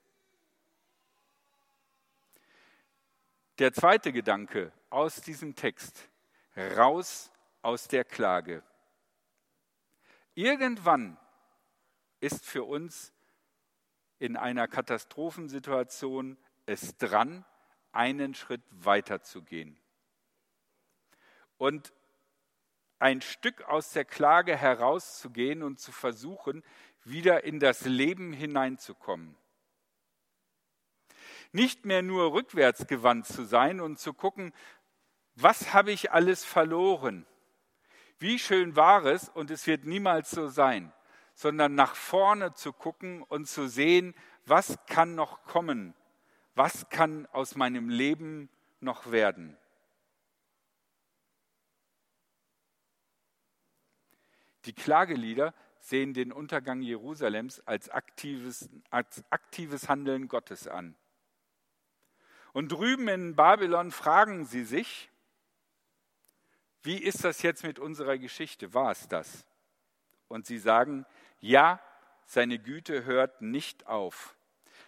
Der 3.60 3.72
zweite 3.74 4.12
Gedanke 4.12 4.72
aus 4.90 5.22
diesem 5.22 5.54
Text, 5.54 6.10
raus 6.58 7.32
aus 7.62 7.88
der 7.88 8.04
Klage. 8.04 8.64
Irgendwann 10.34 11.20
ist 12.22 12.44
für 12.44 12.64
uns 12.64 13.14
in 14.18 14.36
einer 14.36 14.68
Katastrophensituation 14.68 16.36
es 16.66 16.98
dran, 16.98 17.46
einen 17.92 18.34
Schritt 18.34 18.64
weiter 18.72 19.22
zu 19.22 19.44
gehen. 19.44 19.80
Und 21.60 21.94
ein 22.98 23.22
Stück 23.22 23.64
aus 23.64 23.92
der 23.92 24.06
Klage 24.06 24.58
herauszugehen 24.58 25.64
und 25.64 25.80
zu 25.80 25.92
versuchen, 25.92 26.64
wieder 27.04 27.44
in 27.44 27.60
das 27.60 27.86
Leben 27.86 28.34
hineinzukommen. 28.34 29.36
Nicht 31.52 31.86
mehr 31.86 32.02
nur 32.02 32.34
rückwärts 32.34 32.88
gewandt 32.88 33.26
zu 33.26 33.44
sein 33.44 33.82
und 33.82 33.98
zu 33.98 34.14
gucken, 34.14 34.54
was 35.36 35.74
habe 35.74 35.92
ich 35.92 36.12
alles 36.12 36.44
verloren? 36.44 37.26
Wie 38.20 38.38
schön 38.38 38.76
war 38.76 39.06
es 39.06 39.30
und 39.30 39.50
es 39.50 39.66
wird 39.66 39.86
niemals 39.86 40.30
so 40.32 40.48
sein, 40.48 40.94
sondern 41.34 41.74
nach 41.74 41.96
vorne 41.96 42.54
zu 42.54 42.74
gucken 42.74 43.24
und 43.24 43.48
zu 43.48 43.68
sehen, 43.68 44.14
was 44.46 44.78
kann 44.88 45.16
noch 45.16 45.44
kommen? 45.44 45.96
Was 46.54 46.90
kann 46.90 47.26
aus 47.28 47.56
meinem 47.56 47.88
Leben 47.88 48.50
noch 48.82 49.12
werden? 49.12 49.58
Die 54.66 54.74
Klagelieder 54.74 55.54
sehen 55.80 56.14
den 56.14 56.32
Untergang 56.32 56.82
Jerusalems 56.82 57.60
als 57.62 57.90
aktives, 57.90 58.70
als 58.90 59.24
aktives 59.30 59.90
Handeln 59.90 60.28
Gottes 60.28 60.68
an. 60.68 60.96
Und 62.54 62.72
drüben 62.72 63.08
in 63.08 63.36
Babylon 63.36 63.92
fragen 63.92 64.46
sie 64.46 64.64
sich, 64.64 65.10
wie 66.82 66.98
ist 66.98 67.24
das 67.24 67.42
jetzt 67.42 67.64
mit 67.64 67.80
unserer 67.80 68.18
Geschichte? 68.18 68.74
War 68.74 68.92
es 68.92 69.08
das? 69.08 69.46
Und 70.28 70.46
sie 70.46 70.58
sagen, 70.58 71.06
ja, 71.40 71.82
seine 72.26 72.60
Güte 72.60 73.06
hört 73.06 73.42
nicht 73.42 73.88
auf. 73.88 74.36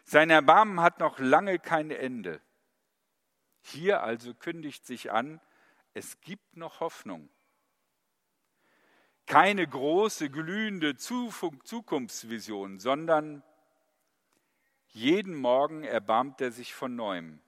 Sein 0.03 0.29
Erbarmen 0.29 0.81
hat 0.81 1.00
noch 1.00 1.19
lange 1.19 1.60
kein 1.60 1.91
Ende. 1.91 2.41
Hier 3.62 4.03
also 4.03 4.33
kündigt 4.33 4.86
sich 4.86 5.12
an, 5.12 5.39
es 5.93 6.21
gibt 6.21 6.55
noch 6.55 6.79
Hoffnung. 6.79 7.29
Keine 9.31 9.65
große, 9.65 10.29
glühende 10.29 10.97
Zukunftsvision, 10.97 12.79
sondern 12.79 13.43
jeden 14.89 15.35
Morgen 15.35 15.85
erbarmt 15.85 16.41
er 16.41 16.51
sich 16.51 16.73
von 16.73 16.97
neuem. 16.97 17.39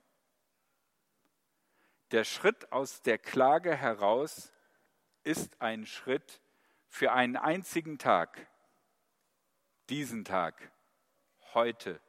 Der 2.12 2.24
Schritt 2.24 2.72
aus 2.72 3.02
der 3.02 3.18
Klage 3.18 3.76
heraus 3.76 4.54
ist 5.26 5.62
ein 5.62 5.86
Schritt 5.86 6.40
für 6.88 7.12
einen 7.12 7.36
einzigen 7.36 7.98
Tag, 7.98 8.48
diesen 9.90 10.24
Tag, 10.24 10.72
heute. 11.54 12.00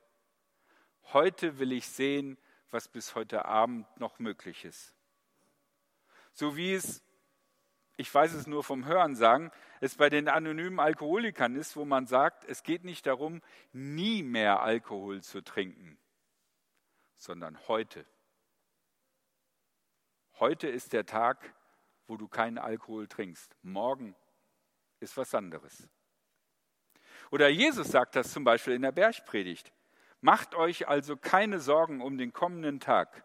Heute 1.13 1.59
will 1.59 1.73
ich 1.73 1.89
sehen, 1.89 2.39
was 2.71 2.87
bis 2.87 3.17
heute 3.17 3.45
Abend 3.45 3.89
noch 3.99 4.21
möglich 4.21 4.65
ist. 4.65 4.95
So 6.33 6.57
wie 6.57 6.75
es, 6.75 7.04
ich 7.97 8.13
weiß 8.13 8.35
es 8.35 8.47
nur 8.47 8.65
vom 8.65 8.87
Hören 8.87 9.15
sagen, 9.15 9.51
es 9.81 9.97
bei 9.97 10.09
den 10.09 10.29
anonymen 10.29 10.81
Alkoholikern 10.81 11.55
ist, 11.57 11.77
wo 11.77 11.85
man 11.85 12.07
sagt, 12.07 12.45
es 12.45 12.63
geht 12.63 12.85
nicht 12.85 13.07
darum, 13.07 13.43
nie 13.73 14.23
mehr 14.23 14.61
Alkohol 14.61 15.23
zu 15.23 15.43
trinken, 15.43 15.99
sondern 17.17 17.59
heute. 17.69 18.05
Heute 20.41 20.69
ist 20.69 20.93
der 20.93 21.07
Tag, 21.07 21.55
wo 22.07 22.17
du 22.17 22.27
keinen 22.27 22.59
Alkohol 22.59 23.07
trinkst. 23.07 23.57
Morgen 23.63 24.17
ist 25.01 25.17
was 25.17 25.35
anderes. 25.35 25.89
Oder 27.31 27.49
Jesus 27.49 27.89
sagt 27.89 28.17
das 28.17 28.33
zum 28.33 28.45
Beispiel 28.45 28.75
in 28.75 28.83
der 28.83 28.93
Bergpredigt. 28.93 29.73
Macht 30.21 30.55
euch 30.55 30.89
also 30.89 31.17
keine 31.17 31.61
Sorgen 31.61 32.01
um 32.01 32.19
den 32.19 32.33
kommenden 32.33 32.81
Tag. 32.81 33.25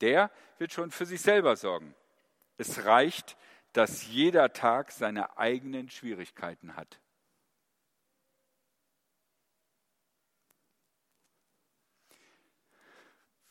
Der 0.00 0.30
wird 0.58 0.72
schon 0.72 0.90
für 0.90 1.06
sich 1.06 1.20
selber 1.20 1.54
sorgen. 1.56 1.94
Es 2.56 2.84
reicht, 2.84 3.36
dass 3.72 4.06
jeder 4.06 4.52
Tag 4.52 4.92
seine 4.92 5.38
eigenen 5.38 5.88
Schwierigkeiten 5.88 6.76
hat. 6.76 7.00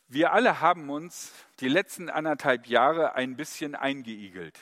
Wir 0.08 0.34
alle 0.34 0.60
haben 0.60 0.90
uns 0.90 1.34
die 1.62 1.70
letzten 1.70 2.10
anderthalb 2.10 2.68
Jahre 2.68 3.16
ein 3.16 3.38
bisschen 3.38 3.76
eingeigelt. 3.76 4.60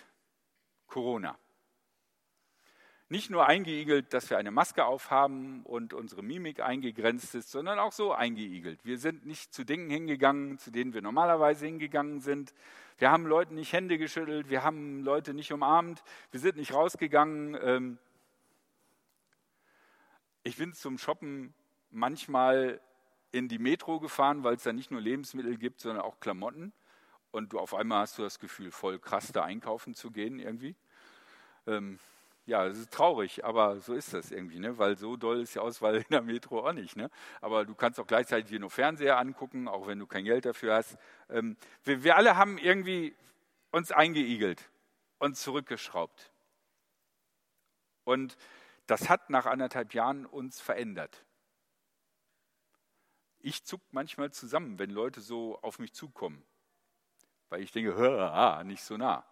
Corona 0.86 1.38
nicht 3.10 3.32
nur 3.32 3.48
eingeigelt, 3.48 4.14
dass 4.14 4.30
wir 4.30 4.38
eine 4.38 4.52
Maske 4.52 4.86
aufhaben 4.86 5.64
und 5.64 5.94
unsere 5.94 6.22
Mimik 6.22 6.60
eingegrenzt 6.60 7.34
ist, 7.34 7.50
sondern 7.50 7.80
auch 7.80 7.92
so 7.92 8.14
eingeigelt. 8.14 8.80
Wir 8.86 9.00
sind 9.00 9.26
nicht 9.26 9.52
zu 9.52 9.64
Dingen 9.64 9.90
hingegangen, 9.90 10.60
zu 10.60 10.70
denen 10.70 10.94
wir 10.94 11.02
normalerweise 11.02 11.66
hingegangen 11.66 12.22
sind. 12.22 12.54
Wir 13.00 13.10
haben 13.10 13.26
Leuten 13.26 13.56
nicht 13.56 13.74
Hände 13.74 13.98
geschüttelt, 13.98 14.50
wir 14.52 14.64
haben 14.64 15.04
Leute 15.04 15.34
nicht 15.34 15.52
umarmt, 15.52 16.04
wir 16.30 16.40
sind 16.40 16.58
nicht 16.58 16.74
rausgegangen. 16.74 17.58
Ähm. 17.62 17.98
Ich 20.44 20.58
bin 20.58 20.74
zum 20.74 21.00
Shoppen 21.00 21.54
manchmal 21.90 22.80
in 23.32 23.48
die 23.48 23.60
Metro 23.60 24.00
gefahren, 24.00 24.44
weil 24.44 24.56
es 24.56 24.64
da 24.64 24.72
nicht 24.72 24.92
nur 24.92 25.02
Lebensmittel 25.02 25.58
gibt, 25.58 25.82
sondern 25.82 26.04
auch 26.04 26.20
Klamotten. 26.20 26.74
Und 27.32 27.54
du 27.54 27.60
auf 27.60 27.74
einmal 27.74 28.02
hast 28.02 28.20
du 28.20 28.22
das 28.22 28.40
Gefühl, 28.40 28.72
voll 28.72 29.00
krass 29.00 29.32
da 29.32 29.44
einkaufen 29.44 29.96
zu 29.96 30.12
gehen 30.12 30.40
irgendwie. 30.40 30.76
Ähm, 31.68 32.00
ja, 32.50 32.66
es 32.66 32.80
ist 32.80 32.92
traurig, 32.92 33.46
aber 33.46 33.80
so 33.80 33.94
ist 33.94 34.14
das 34.14 34.32
irgendwie, 34.32 34.60
ne? 34.60 34.78
weil 34.80 34.98
so 34.98 35.16
doll 35.16 35.42
ist 35.42 35.54
die 35.54 35.60
Auswahl 35.60 35.98
in 35.98 36.06
der 36.10 36.24
Metro 36.24 36.68
auch 36.68 36.74
nicht. 36.74 36.96
Ne? 36.96 37.12
Aber 37.42 37.64
du 37.64 37.76
kannst 37.76 38.00
auch 38.00 38.08
gleichzeitig 38.08 38.50
dir 38.50 38.60
nur 38.60 38.72
Fernseher 38.72 39.20
angucken, 39.20 39.68
auch 39.68 39.86
wenn 39.86 40.00
du 40.00 40.08
kein 40.08 40.26
Geld 40.26 40.46
dafür 40.46 40.76
hast. 40.76 40.98
Ähm, 41.30 41.58
wir, 41.84 42.04
wir 42.04 42.18
alle 42.18 42.36
haben 42.38 42.58
irgendwie 42.58 43.16
uns 43.72 43.92
eingeigelt 43.92 44.68
und 45.20 45.38
zurückgeschraubt. 45.38 46.32
Und 48.04 48.36
das 48.88 49.10
hat 49.10 49.30
nach 49.30 49.46
anderthalb 49.46 49.94
Jahren 49.94 50.26
uns 50.26 50.60
verändert. 50.60 51.24
Ich 53.42 53.64
zuck 53.64 53.82
manchmal 53.92 54.32
zusammen, 54.32 54.80
wenn 54.80 54.90
Leute 54.90 55.22
so 55.22 55.60
auf 55.62 55.78
mich 55.78 55.94
zukommen, 55.94 56.44
weil 57.50 57.62
ich 57.62 57.72
denke, 57.72 57.96
ah, 58.34 58.64
nicht 58.64 58.82
so 58.82 58.98
nah. 58.98 59.29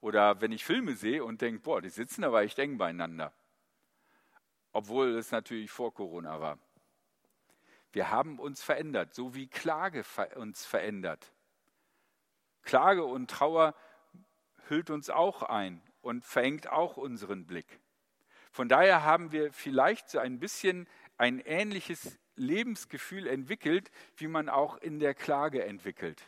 Oder 0.00 0.40
wenn 0.40 0.52
ich 0.52 0.64
Filme 0.64 0.94
sehe 0.94 1.24
und 1.24 1.42
denke, 1.42 1.60
boah, 1.60 1.82
die 1.82 1.90
sitzen 1.90 2.24
aber 2.24 2.42
echt 2.42 2.58
eng 2.58 2.78
beieinander. 2.78 3.32
Obwohl 4.72 5.16
es 5.16 5.30
natürlich 5.30 5.70
vor 5.70 5.92
Corona 5.92 6.40
war. 6.40 6.58
Wir 7.92 8.10
haben 8.10 8.38
uns 8.38 8.62
verändert, 8.62 9.14
so 9.14 9.34
wie 9.34 9.48
Klage 9.48 10.04
uns 10.36 10.64
verändert. 10.64 11.32
Klage 12.62 13.04
und 13.04 13.30
Trauer 13.30 13.74
hüllt 14.68 14.90
uns 14.90 15.10
auch 15.10 15.42
ein 15.42 15.82
und 16.00 16.24
verengt 16.24 16.68
auch 16.68 16.96
unseren 16.96 17.46
Blick. 17.46 17.80
Von 18.52 18.68
daher 18.68 19.04
haben 19.04 19.32
wir 19.32 19.52
vielleicht 19.52 20.08
so 20.08 20.18
ein 20.18 20.38
bisschen 20.38 20.88
ein 21.16 21.40
ähnliches 21.40 22.18
Lebensgefühl 22.36 23.26
entwickelt, 23.26 23.90
wie 24.16 24.28
man 24.28 24.48
auch 24.48 24.76
in 24.78 24.98
der 24.98 25.14
Klage 25.14 25.64
entwickelt. 25.64 26.22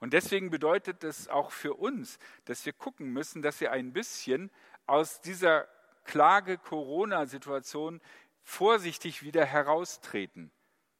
Und 0.00 0.12
deswegen 0.12 0.50
bedeutet 0.50 1.02
es 1.02 1.28
auch 1.28 1.50
für 1.50 1.74
uns, 1.74 2.18
dass 2.44 2.64
wir 2.64 2.72
gucken 2.72 3.12
müssen, 3.12 3.42
dass 3.42 3.60
wir 3.60 3.72
ein 3.72 3.92
bisschen 3.92 4.50
aus 4.86 5.20
dieser 5.20 5.68
Klage-Corona-Situation 6.04 8.00
vorsichtig 8.42 9.22
wieder 9.22 9.44
heraustreten. 9.44 10.50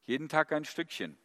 Jeden 0.05 0.29
Tag 0.29 0.53
ein 0.53 0.65
Stückchen. 0.65 1.17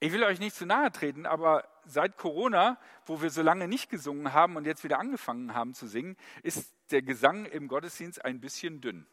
Ich 0.00 0.12
will 0.12 0.22
euch 0.24 0.38
nicht 0.38 0.54
zu 0.54 0.66
nahe 0.66 0.92
treten, 0.92 1.24
aber 1.24 1.66
seit 1.84 2.18
Corona, 2.18 2.78
wo 3.06 3.22
wir 3.22 3.30
so 3.30 3.42
lange 3.42 3.68
nicht 3.68 3.88
gesungen 3.88 4.32
haben 4.32 4.56
und 4.56 4.66
jetzt 4.66 4.84
wieder 4.84 4.98
angefangen 4.98 5.54
haben 5.54 5.74
zu 5.74 5.86
singen, 5.86 6.16
ist 6.42 6.74
der 6.90 7.02
Gesang 7.02 7.46
im 7.46 7.68
Gottesdienst 7.68 8.24
ein 8.24 8.40
bisschen 8.40 8.80
dünn. 8.80 9.06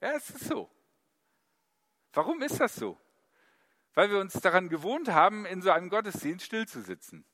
Ja, 0.00 0.12
es 0.12 0.30
ist 0.30 0.44
so. 0.44 0.70
Warum 2.12 2.40
ist 2.42 2.58
das 2.58 2.74
so? 2.74 2.98
Weil 3.98 4.12
wir 4.12 4.20
uns 4.20 4.34
daran 4.34 4.68
gewohnt 4.68 5.08
haben, 5.08 5.44
in 5.44 5.60
so 5.60 5.72
einem 5.72 5.88
Gottesdienst 5.88 6.46
stillzusitzen. 6.46 7.24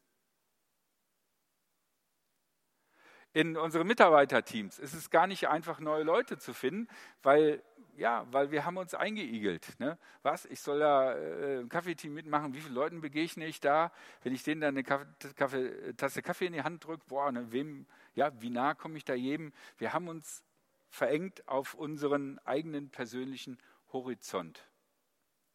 in 3.34 3.56
unsere 3.58 3.84
Mitarbeiterteams. 3.84 4.78
Es 4.78 4.94
ist 4.94 5.10
gar 5.10 5.26
nicht 5.26 5.48
einfach, 5.48 5.78
neue 5.80 6.04
Leute 6.04 6.38
zu 6.38 6.54
finden, 6.54 6.88
weil 7.22 7.62
ja, 7.96 8.26
weil 8.30 8.50
wir 8.50 8.64
haben 8.64 8.78
uns 8.78 8.94
eingeigelt. 8.94 9.78
Ne? 9.78 9.98
Was? 10.22 10.46
Ich 10.46 10.60
soll 10.60 10.78
da 10.78 11.14
äh, 11.14 11.60
ein 11.60 11.68
Kaffeeteam 11.68 12.14
mitmachen. 12.14 12.54
Wie 12.54 12.60
viele 12.60 12.74
Leuten 12.74 13.02
begegne 13.02 13.44
ich 13.46 13.60
da? 13.60 13.92
Wenn 14.22 14.32
ich 14.32 14.42
denen 14.42 14.62
dann 14.62 14.74
eine 14.74 14.84
Kaffee, 14.84 15.34
Kaffee, 15.36 15.92
Tasse 15.96 16.22
Kaffee 16.22 16.46
in 16.46 16.54
die 16.54 16.62
Hand 16.62 16.86
drücke, 16.86 17.04
boah, 17.08 17.30
ne, 17.30 17.52
wem, 17.52 17.86
ja, 18.14 18.30
wie 18.40 18.50
nah 18.50 18.72
komme 18.72 18.96
ich 18.96 19.04
da 19.04 19.14
jedem? 19.14 19.52
Wir 19.76 19.92
haben 19.92 20.08
uns 20.08 20.42
verengt 20.88 21.46
auf 21.46 21.74
unseren 21.74 22.38
eigenen 22.44 22.88
persönlichen 22.88 23.58
Horizont, 23.92 24.64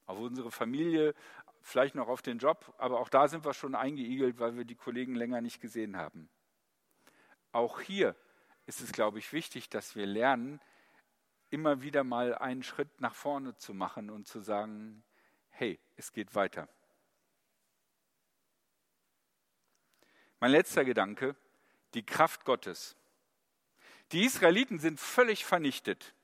auf 0.10 0.17
unsere 0.17 0.50
Familie, 0.50 1.13
vielleicht 1.62 1.93
noch 1.93 2.08
auf 2.08 2.24
den 2.24 2.39
Job, 2.39 2.74
aber 2.80 3.00
auch 3.00 3.10
da 3.10 3.28
sind 3.28 3.45
wir 3.45 3.54
schon 3.54 3.76
eingeigelt, 3.76 4.39
weil 4.39 4.58
wir 4.58 4.65
die 4.65 4.76
Kollegen 4.76 5.13
länger 5.13 5.39
nicht 5.39 5.62
gesehen 5.62 5.98
haben. 5.98 6.30
Auch 7.52 7.80
hier 7.80 8.15
ist 8.65 8.82
es, 8.82 8.91
glaube 8.91 9.19
ich, 9.19 9.34
wichtig, 9.34 9.69
dass 9.69 9.95
wir 9.95 10.08
lernen, 10.08 10.60
immer 11.52 11.84
wieder 11.84 12.04
mal 12.04 12.34
einen 12.34 12.63
Schritt 12.63 13.00
nach 13.00 13.13
vorne 13.13 13.56
zu 13.58 13.76
machen 13.76 14.10
und 14.10 14.28
zu 14.28 14.39
sagen, 14.39 15.04
hey, 15.50 15.80
es 15.95 16.12
geht 16.12 16.34
weiter. 16.34 16.67
Mein 20.39 20.52
letzter 20.52 20.86
Gedanke, 20.86 21.36
die 21.93 22.06
Kraft 22.06 22.45
Gottes. 22.45 22.95
Die 24.12 24.26
Israeliten 24.26 24.80
sind 24.80 25.00
völlig 25.00 25.45
vernichtet, 25.45 26.15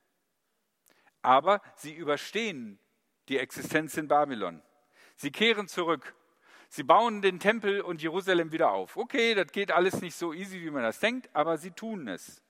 aber 1.21 1.61
sie 1.75 1.93
überstehen 1.93 2.79
die 3.29 3.37
Existenz 3.37 3.97
in 3.97 4.07
Babylon. 4.07 4.61
Sie 5.15 5.31
kehren 5.31 5.67
zurück. 5.67 6.15
Sie 6.69 6.83
bauen 6.83 7.21
den 7.21 7.39
Tempel 7.39 7.81
und 7.81 8.01
Jerusalem 8.01 8.51
wieder 8.51 8.71
auf. 8.71 8.97
Okay, 8.97 9.33
das 9.33 9.51
geht 9.51 9.71
alles 9.71 10.01
nicht 10.01 10.15
so 10.15 10.33
easy, 10.33 10.61
wie 10.61 10.71
man 10.71 10.83
das 10.83 10.99
denkt, 10.99 11.29
aber 11.33 11.57
sie 11.57 11.71
tun 11.71 12.07
es. 12.07 12.41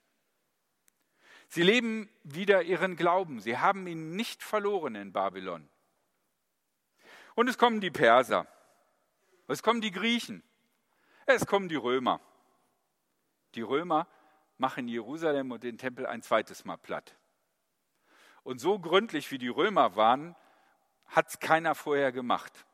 Sie 1.47 1.63
leben 1.63 2.09
wieder 2.23 2.63
ihren 2.63 2.95
Glauben. 2.95 3.39
Sie 3.39 3.57
haben 3.57 3.85
ihn 3.87 4.15
nicht 4.15 4.41
verloren 4.41 4.95
in 4.95 5.13
Babylon. 5.13 5.69
Und 7.35 7.47
es 7.49 7.57
kommen 7.57 7.81
die 7.81 7.91
Perser. 7.91 8.47
Es 9.47 9.61
kommen 9.61 9.81
die 9.81 9.91
Griechen. 9.91 10.41
Es 11.25 11.45
kommen 11.45 11.69
die 11.69 11.75
Römer. 11.75 12.19
Die 13.53 13.61
Römer 13.61 14.07
machen 14.57 14.87
Jerusalem 14.87 15.51
und 15.51 15.63
den 15.63 15.77
Tempel 15.77 16.05
ein 16.05 16.21
zweites 16.21 16.65
Mal 16.65 16.77
platt. 16.77 17.15
Und 18.43 18.59
so 18.59 18.79
gründlich 18.79 19.31
wie 19.31 19.37
die 19.37 19.49
Römer 19.49 19.95
waren, 19.95 20.35
hat 21.07 21.29
es 21.29 21.39
keiner 21.39 21.75
vorher 21.75 22.11
gemacht. 22.11 22.65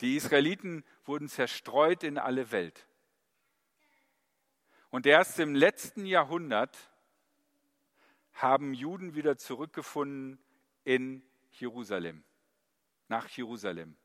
Die 0.00 0.16
Israeliten 0.16 0.84
wurden 1.04 1.28
zerstreut 1.28 2.02
in 2.02 2.18
alle 2.18 2.50
Welt. 2.50 2.86
Und 4.90 5.06
erst 5.06 5.38
im 5.38 5.54
letzten 5.54 6.06
Jahrhundert 6.06 6.76
haben 8.32 8.74
Juden 8.74 9.14
wieder 9.14 9.36
zurückgefunden 9.36 10.38
in 10.84 11.22
Jerusalem, 11.52 12.24
nach 13.08 13.28
Jerusalem. 13.28 13.96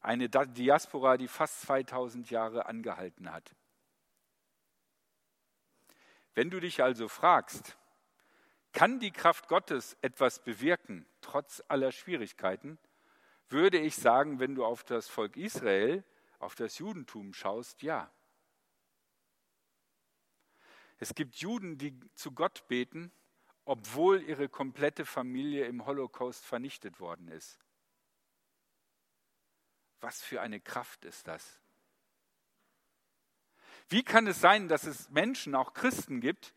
Eine 0.00 0.28
Diaspora, 0.28 1.16
die 1.16 1.28
fast 1.28 1.62
2000 1.62 2.30
Jahre 2.30 2.66
angehalten 2.66 3.32
hat. 3.32 3.54
Wenn 6.34 6.50
du 6.50 6.60
dich 6.60 6.82
also 6.82 7.08
fragst, 7.08 7.77
kann 8.72 9.00
die 9.00 9.10
Kraft 9.10 9.48
Gottes 9.48 9.96
etwas 10.02 10.42
bewirken, 10.42 11.06
trotz 11.20 11.62
aller 11.68 11.92
Schwierigkeiten, 11.92 12.78
würde 13.48 13.78
ich 13.78 13.96
sagen, 13.96 14.40
wenn 14.40 14.54
du 14.54 14.64
auf 14.64 14.84
das 14.84 15.08
Volk 15.08 15.36
Israel, 15.36 16.04
auf 16.38 16.54
das 16.54 16.78
Judentum 16.78 17.32
schaust, 17.32 17.82
ja. 17.82 18.12
Es 20.98 21.14
gibt 21.14 21.36
Juden, 21.36 21.78
die 21.78 21.98
zu 22.14 22.32
Gott 22.32 22.66
beten, 22.68 23.12
obwohl 23.64 24.22
ihre 24.22 24.48
komplette 24.48 25.04
Familie 25.04 25.66
im 25.66 25.86
Holocaust 25.86 26.44
vernichtet 26.44 27.00
worden 27.00 27.28
ist. 27.28 27.58
Was 30.00 30.22
für 30.22 30.40
eine 30.40 30.60
Kraft 30.60 31.04
ist 31.04 31.26
das? 31.28 31.60
Wie 33.88 34.02
kann 34.02 34.26
es 34.26 34.40
sein, 34.40 34.68
dass 34.68 34.84
es 34.84 35.08
Menschen, 35.10 35.54
auch 35.54 35.72
Christen 35.72 36.20
gibt, 36.20 36.54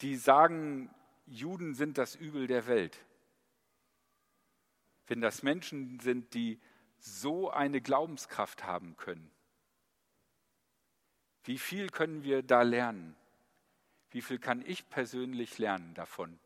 die 0.00 0.16
sagen, 0.16 0.92
Juden 1.26 1.74
sind 1.74 1.98
das 1.98 2.14
Übel 2.14 2.46
der 2.46 2.66
Welt? 2.66 2.98
Wenn 5.06 5.20
das 5.20 5.42
Menschen 5.42 6.00
sind, 6.00 6.34
die 6.34 6.60
so 6.98 7.50
eine 7.50 7.80
Glaubenskraft 7.80 8.64
haben 8.64 8.96
können. 8.96 9.30
Wie 11.44 11.58
viel 11.58 11.88
können 11.88 12.22
wir 12.22 12.42
da 12.42 12.62
lernen? 12.62 13.16
Wie 14.10 14.22
viel 14.22 14.38
kann 14.38 14.64
ich 14.64 14.88
persönlich 14.88 15.58
lernen 15.58 15.94
davon? 15.94 16.38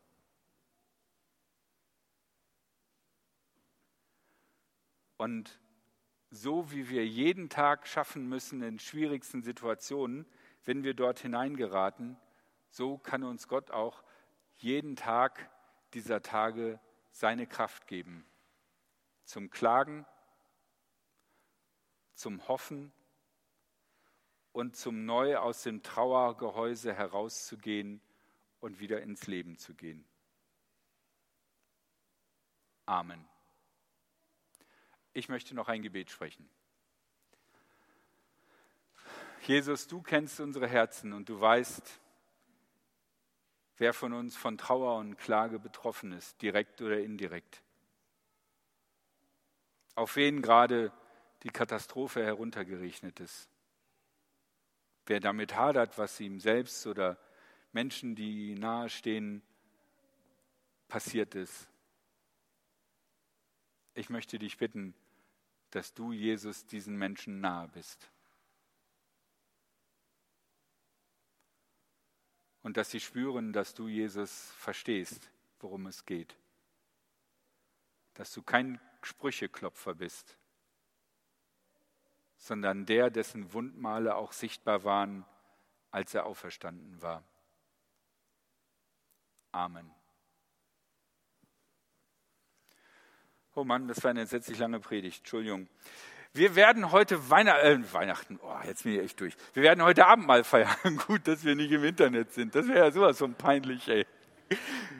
Und 5.17 5.59
so 6.29 6.71
wie 6.71 6.89
wir 6.89 7.05
jeden 7.05 7.49
Tag 7.49 7.87
schaffen 7.87 8.27
müssen 8.27 8.61
in 8.61 8.79
schwierigsten 8.79 9.43
Situationen, 9.43 10.25
wenn 10.65 10.83
wir 10.83 10.93
dort 10.93 11.19
hineingeraten, 11.19 12.17
so 12.69 12.97
kann 12.97 13.23
uns 13.23 13.47
Gott 13.47 13.71
auch 13.71 14.03
jeden 14.57 14.95
Tag 14.95 15.49
dieser 15.93 16.21
Tage 16.21 16.79
seine 17.11 17.47
Kraft 17.47 17.87
geben. 17.87 18.25
Zum 19.23 19.49
Klagen, 19.49 20.05
zum 22.13 22.47
Hoffen 22.47 22.91
und 24.51 24.75
zum 24.75 25.05
neu 25.05 25.37
aus 25.37 25.63
dem 25.63 25.83
Trauergehäuse 25.83 26.93
herauszugehen 26.93 28.01
und 28.59 28.79
wieder 28.79 29.01
ins 29.01 29.27
Leben 29.27 29.57
zu 29.57 29.73
gehen. 29.75 30.07
Amen. 32.85 33.27
Ich 35.13 35.29
möchte 35.29 35.55
noch 35.55 35.67
ein 35.67 35.81
Gebet 35.81 36.09
sprechen. 36.09 36.49
Jesus, 39.43 39.87
du 39.87 40.01
kennst 40.01 40.39
unsere 40.39 40.67
Herzen 40.67 41.13
und 41.13 41.29
du 41.29 41.39
weißt, 41.39 42.01
wer 43.77 43.93
von 43.93 44.13
uns 44.13 44.35
von 44.35 44.57
Trauer 44.57 44.97
und 44.97 45.17
Klage 45.17 45.59
betroffen 45.59 46.11
ist, 46.11 46.41
direkt 46.41 46.81
oder 46.81 46.99
indirekt. 46.99 47.61
Auf 49.95 50.15
wen 50.15 50.41
gerade 50.41 50.91
die 51.43 51.49
Katastrophe 51.49 52.23
heruntergerechnet 52.23 53.19
ist 53.19 53.49
wer 55.07 55.19
damit 55.19 55.55
hadert, 55.55 55.97
was 55.97 56.19
ihm 56.19 56.39
selbst 56.39 56.85
oder 56.85 57.17
Menschen, 57.71 58.15
die 58.15 58.55
nahestehen, 58.55 59.41
passiert 60.87 61.35
ist. 61.35 61.67
Ich 63.93 64.09
möchte 64.09 64.39
dich 64.39 64.57
bitten, 64.57 64.93
dass 65.71 65.93
du, 65.93 66.11
Jesus, 66.11 66.65
diesen 66.65 66.97
Menschen 66.97 67.41
nahe 67.41 67.67
bist. 67.69 68.09
Und 72.67 72.75
dass 72.75 72.91
sie 72.91 72.99
spüren, 72.99 73.53
dass 73.53 73.73
du, 73.73 73.87
Jesus, 73.87 74.51
verstehst, 74.57 75.31
worum 75.61 75.85
es 75.85 76.05
geht. 76.05 76.35
Dass 78.13 78.33
du 78.33 78.43
kein 78.43 78.81
Sprücheklopfer 79.03 79.95
bist, 79.95 80.37
sondern 82.35 82.85
der, 82.85 83.09
dessen 83.09 83.53
Wundmale 83.53 84.17
auch 84.17 84.33
sichtbar 84.33 84.83
waren, 84.83 85.23
als 85.91 86.13
er 86.13 86.25
auferstanden 86.25 87.01
war. 87.01 87.23
Amen. 89.53 89.89
Oh 93.55 93.63
Mann, 93.63 93.87
das 93.87 94.03
war 94.03 94.11
eine 94.11 94.19
entsetzlich 94.23 94.59
lange 94.59 94.81
Predigt. 94.81 95.19
Entschuldigung. 95.19 95.69
Wir 96.37 96.55
werden 96.55 96.91
heute 96.91 97.31
Weihnacht, 97.31 97.63
äh, 97.63 97.93
Weihnachten, 97.93 98.39
oh, 98.43 98.53
jetzt 98.67 98.83
bin 98.83 98.93
ich 98.93 98.99
echt 98.99 99.19
durch. 99.19 99.33
Wir 99.55 99.63
werden 99.63 99.83
heute 99.83 100.05
Abend 100.05 100.27
mal 100.27 100.43
feiern. 100.43 100.69
Gut, 101.07 101.27
dass 101.27 101.43
wir 101.43 101.55
nicht 101.55 101.71
im 101.71 101.83
Internet 101.83 102.31
sind. 102.31 102.53
Das 102.53 102.67
wäre 102.67 102.85
ja 102.85 102.91
sowas 102.91 103.17
von 103.17 103.33
peinlich, 103.33 103.87
ey. 103.89 104.05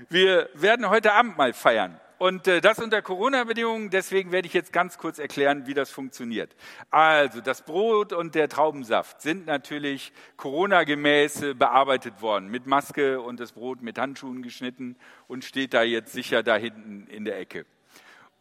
Wir 0.10 0.50
werden 0.56 0.90
heute 0.90 1.14
Abend 1.14 1.38
mal 1.38 1.54
feiern. 1.54 2.00
Und 2.18 2.48
äh, 2.48 2.60
das 2.60 2.80
unter 2.80 3.04
Corona-Bedingungen, 3.04 3.92
deswegen 3.92 4.32
werde 4.32 4.48
ich 4.48 4.54
jetzt 4.56 4.74
ganz 4.74 4.98
kurz 4.98 5.20
erklären, 5.20 5.68
wie 5.68 5.76
das 5.76 5.92
funktioniert. 5.92 6.56
Also, 6.90 7.40
das 7.40 7.62
Brot 7.62 8.14
und 8.14 8.34
der 8.34 8.50
Traubensaft 8.50 9.22
sind 9.22 9.46
natürlich 9.46 10.12
Corona-gemäß 10.38 11.44
äh, 11.44 11.54
bearbeitet 11.54 12.20
worden, 12.24 12.50
mit 12.50 12.66
Maske 12.66 13.22
und 13.22 13.40
das 13.40 13.52
Brot 13.52 13.84
mit 13.84 14.00
Handschuhen 14.00 14.42
geschnitten 14.42 14.96
und 15.28 15.46
steht 15.46 15.76
da 15.76 15.84
jetzt 15.84 16.14
sicher 16.14 16.42
da 16.42 16.56
hinten 16.56 17.06
in 17.12 17.26
der 17.26 17.38
Ecke. 17.40 17.68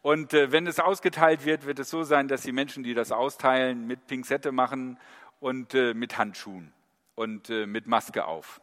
Und 0.07 0.33
äh, 0.33 0.53
wenn 0.53 0.67
es 0.67 0.79
ausgeteilt 0.79 1.43
wird, 1.43 1.65
wird 1.65 1.79
es 1.79 1.89
so 1.89 2.03
sein, 2.03 2.29
dass 2.29 2.43
die 2.43 2.53
Menschen, 2.53 2.81
die 2.81 2.93
das 2.93 3.11
austeilen, 3.11 3.87
mit 3.87 4.07
Pinzette 4.07 4.53
machen 4.53 4.97
und 5.41 5.73
äh, 5.73 5.93
mit 5.93 6.17
Handschuhen 6.17 6.71
und 7.15 7.49
äh, 7.49 7.65
mit 7.65 7.87
Maske 7.87 8.23
auf. 8.23 8.61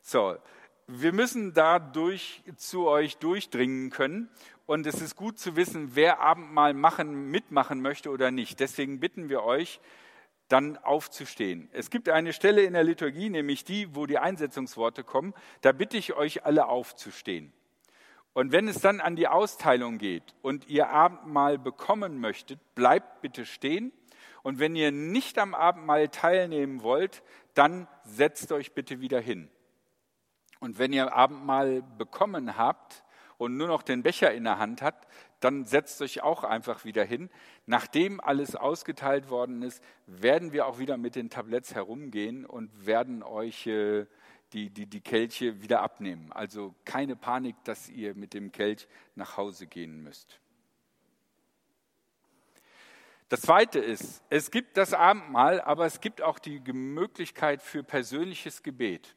So, 0.00 0.34
wir 0.86 1.12
müssen 1.12 1.52
dadurch 1.52 2.42
zu 2.56 2.86
euch 2.86 3.18
durchdringen 3.18 3.90
können. 3.90 4.30
Und 4.64 4.86
es 4.86 5.02
ist 5.02 5.14
gut 5.14 5.38
zu 5.38 5.56
wissen, 5.56 5.90
wer 5.94 6.20
Abendmahl 6.20 6.72
machen, 6.72 7.30
mitmachen 7.30 7.82
möchte 7.82 8.08
oder 8.08 8.30
nicht. 8.30 8.58
Deswegen 8.58 8.98
bitten 8.98 9.28
wir 9.28 9.42
euch, 9.42 9.78
dann 10.48 10.78
aufzustehen. 10.78 11.68
Es 11.74 11.90
gibt 11.90 12.08
eine 12.08 12.32
Stelle 12.32 12.62
in 12.62 12.72
der 12.72 12.84
Liturgie, 12.84 13.28
nämlich 13.28 13.64
die, 13.64 13.94
wo 13.94 14.06
die 14.06 14.16
Einsetzungsworte 14.16 15.04
kommen. 15.04 15.34
Da 15.60 15.72
bitte 15.72 15.98
ich 15.98 16.14
euch 16.14 16.46
alle 16.46 16.68
aufzustehen. 16.68 17.52
Und 18.34 18.52
wenn 18.52 18.66
es 18.68 18.80
dann 18.80 19.00
an 19.00 19.16
die 19.16 19.28
Austeilung 19.28 19.98
geht 19.98 20.34
und 20.40 20.68
ihr 20.68 20.88
Abendmahl 20.88 21.58
bekommen 21.58 22.18
möchtet, 22.18 22.58
bleibt 22.74 23.20
bitte 23.20 23.44
stehen. 23.44 23.92
Und 24.42 24.58
wenn 24.58 24.74
ihr 24.74 24.90
nicht 24.90 25.38
am 25.38 25.54
Abendmahl 25.54 26.08
teilnehmen 26.08 26.82
wollt, 26.82 27.22
dann 27.54 27.86
setzt 28.04 28.50
euch 28.52 28.72
bitte 28.72 29.00
wieder 29.00 29.20
hin. 29.20 29.50
Und 30.60 30.78
wenn 30.78 30.92
ihr 30.92 31.12
Abendmahl 31.12 31.82
bekommen 31.98 32.56
habt 32.56 33.04
und 33.36 33.56
nur 33.56 33.68
noch 33.68 33.82
den 33.82 34.02
Becher 34.02 34.32
in 34.32 34.44
der 34.44 34.58
Hand 34.58 34.80
habt, 34.80 35.08
dann 35.40 35.64
setzt 35.64 36.00
euch 36.00 36.22
auch 36.22 36.44
einfach 36.44 36.84
wieder 36.84 37.04
hin. 37.04 37.28
Nachdem 37.66 38.20
alles 38.20 38.54
ausgeteilt 38.54 39.28
worden 39.28 39.62
ist, 39.62 39.82
werden 40.06 40.52
wir 40.52 40.66
auch 40.66 40.78
wieder 40.78 40.96
mit 40.96 41.16
den 41.16 41.30
Tabletts 41.30 41.74
herumgehen 41.74 42.46
und 42.46 42.86
werden 42.86 43.22
euch 43.22 43.66
äh, 43.66 44.06
die, 44.52 44.70
die, 44.70 44.86
die 44.86 45.00
Kelche 45.00 45.62
wieder 45.62 45.82
abnehmen. 45.82 46.32
Also 46.32 46.74
keine 46.84 47.16
Panik, 47.16 47.56
dass 47.64 47.88
ihr 47.88 48.14
mit 48.14 48.34
dem 48.34 48.52
Kelch 48.52 48.86
nach 49.14 49.36
Hause 49.36 49.66
gehen 49.66 50.02
müsst. 50.02 50.38
Das 53.28 53.40
Zweite 53.40 53.78
ist, 53.78 54.22
es 54.28 54.50
gibt 54.50 54.76
das 54.76 54.92
Abendmahl, 54.92 55.60
aber 55.62 55.86
es 55.86 56.00
gibt 56.00 56.20
auch 56.20 56.38
die 56.38 56.60
Möglichkeit 56.72 57.62
für 57.62 57.82
persönliches 57.82 58.62
Gebet. 58.62 59.16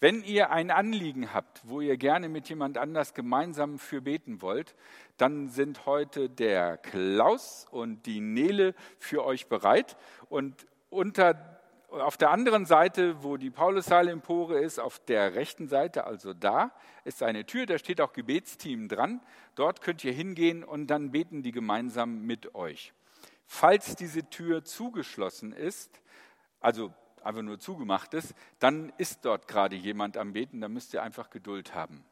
Wenn 0.00 0.22
ihr 0.24 0.50
ein 0.50 0.70
Anliegen 0.70 1.32
habt, 1.32 1.62
wo 1.64 1.80
ihr 1.80 1.96
gerne 1.96 2.28
mit 2.28 2.48
jemand 2.48 2.76
anders 2.76 3.14
gemeinsam 3.14 3.78
für 3.78 4.02
beten 4.02 4.42
wollt, 4.42 4.74
dann 5.16 5.48
sind 5.48 5.86
heute 5.86 6.28
der 6.28 6.76
Klaus 6.76 7.66
und 7.70 8.04
die 8.04 8.20
Nele 8.20 8.74
für 8.98 9.24
euch 9.24 9.46
bereit. 9.46 9.96
Und 10.28 10.66
unter, 10.90 11.55
auf 12.00 12.16
der 12.16 12.30
anderen 12.30 12.66
Seite, 12.66 13.22
wo 13.22 13.36
die 13.36 13.50
Paulussaal-Empore 13.50 14.58
ist, 14.60 14.78
auf 14.78 14.98
der 14.98 15.34
rechten 15.34 15.68
Seite, 15.68 16.04
also 16.04 16.32
da, 16.32 16.72
ist 17.04 17.22
eine 17.22 17.46
Tür, 17.46 17.66
da 17.66 17.78
steht 17.78 18.00
auch 18.00 18.12
Gebetsteam 18.12 18.88
dran. 18.88 19.20
Dort 19.54 19.80
könnt 19.80 20.04
ihr 20.04 20.12
hingehen 20.12 20.64
und 20.64 20.88
dann 20.88 21.10
beten 21.10 21.42
die 21.42 21.52
gemeinsam 21.52 22.22
mit 22.22 22.54
euch. 22.54 22.92
Falls 23.46 23.96
diese 23.96 24.28
Tür 24.28 24.64
zugeschlossen 24.64 25.52
ist, 25.52 26.00
also 26.60 26.92
einfach 27.22 27.42
nur 27.42 27.58
zugemacht 27.58 28.14
ist, 28.14 28.34
dann 28.58 28.92
ist 28.98 29.24
dort 29.24 29.48
gerade 29.48 29.76
jemand 29.76 30.16
am 30.16 30.32
Beten, 30.32 30.60
da 30.60 30.68
müsst 30.68 30.94
ihr 30.94 31.02
einfach 31.02 31.30
Geduld 31.30 31.74
haben. 31.74 32.04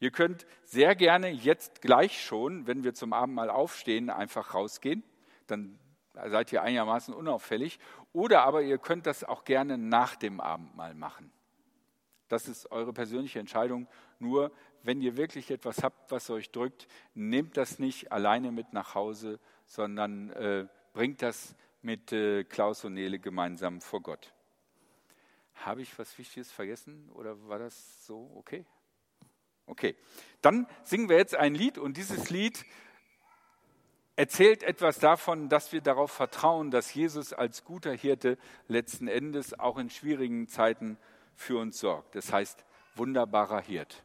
Ihr 0.00 0.10
könnt 0.10 0.46
sehr 0.64 0.94
gerne 0.94 1.28
jetzt 1.30 1.80
gleich 1.80 2.24
schon, 2.24 2.66
wenn 2.66 2.84
wir 2.84 2.94
zum 2.94 3.12
Abendmahl 3.12 3.50
aufstehen, 3.50 4.10
einfach 4.10 4.54
rausgehen, 4.54 5.02
dann 5.46 5.78
seid 6.14 6.52
ihr 6.52 6.62
einigermaßen 6.62 7.14
unauffällig. 7.14 7.78
Oder 8.14 8.44
aber 8.44 8.62
ihr 8.62 8.78
könnt 8.78 9.06
das 9.06 9.24
auch 9.24 9.44
gerne 9.44 9.76
nach 9.76 10.14
dem 10.14 10.40
Abendmahl 10.40 10.94
machen. 10.94 11.32
Das 12.28 12.48
ist 12.48 12.70
eure 12.70 12.92
persönliche 12.92 13.40
Entscheidung. 13.40 13.88
Nur 14.20 14.52
wenn 14.84 15.02
ihr 15.02 15.16
wirklich 15.16 15.50
etwas 15.50 15.82
habt, 15.82 16.12
was 16.12 16.30
euch 16.30 16.52
drückt, 16.52 16.86
nehmt 17.14 17.56
das 17.56 17.80
nicht 17.80 18.12
alleine 18.12 18.52
mit 18.52 18.72
nach 18.72 18.94
Hause, 18.94 19.40
sondern 19.66 20.30
äh, 20.30 20.66
bringt 20.92 21.22
das 21.22 21.56
mit 21.82 22.12
äh, 22.12 22.44
Klaus 22.44 22.84
und 22.84 22.94
Nele 22.94 23.18
gemeinsam 23.18 23.80
vor 23.80 24.00
Gott. 24.00 24.32
Habe 25.56 25.82
ich 25.82 25.98
was 25.98 26.16
Wichtiges 26.16 26.52
vergessen 26.52 27.10
oder 27.14 27.48
war 27.48 27.58
das 27.58 28.06
so 28.06 28.30
okay? 28.36 28.64
Okay, 29.66 29.96
dann 30.40 30.68
singen 30.84 31.08
wir 31.08 31.16
jetzt 31.16 31.34
ein 31.34 31.54
Lied 31.54 31.78
und 31.78 31.96
dieses 31.96 32.30
Lied 32.30 32.64
erzählt 34.16 34.62
etwas 34.62 34.98
davon, 34.98 35.48
dass 35.48 35.72
wir 35.72 35.80
darauf 35.80 36.10
vertrauen, 36.10 36.70
dass 36.70 36.94
Jesus 36.94 37.32
als 37.32 37.64
guter 37.64 37.92
Hirte 37.92 38.38
letzten 38.68 39.08
Endes 39.08 39.58
auch 39.58 39.78
in 39.78 39.90
schwierigen 39.90 40.48
Zeiten 40.48 40.98
für 41.34 41.58
uns 41.58 41.78
sorgt. 41.78 42.14
Das 42.14 42.32
heißt, 42.32 42.64
wunderbarer 42.94 43.60
Hirt. 43.60 44.04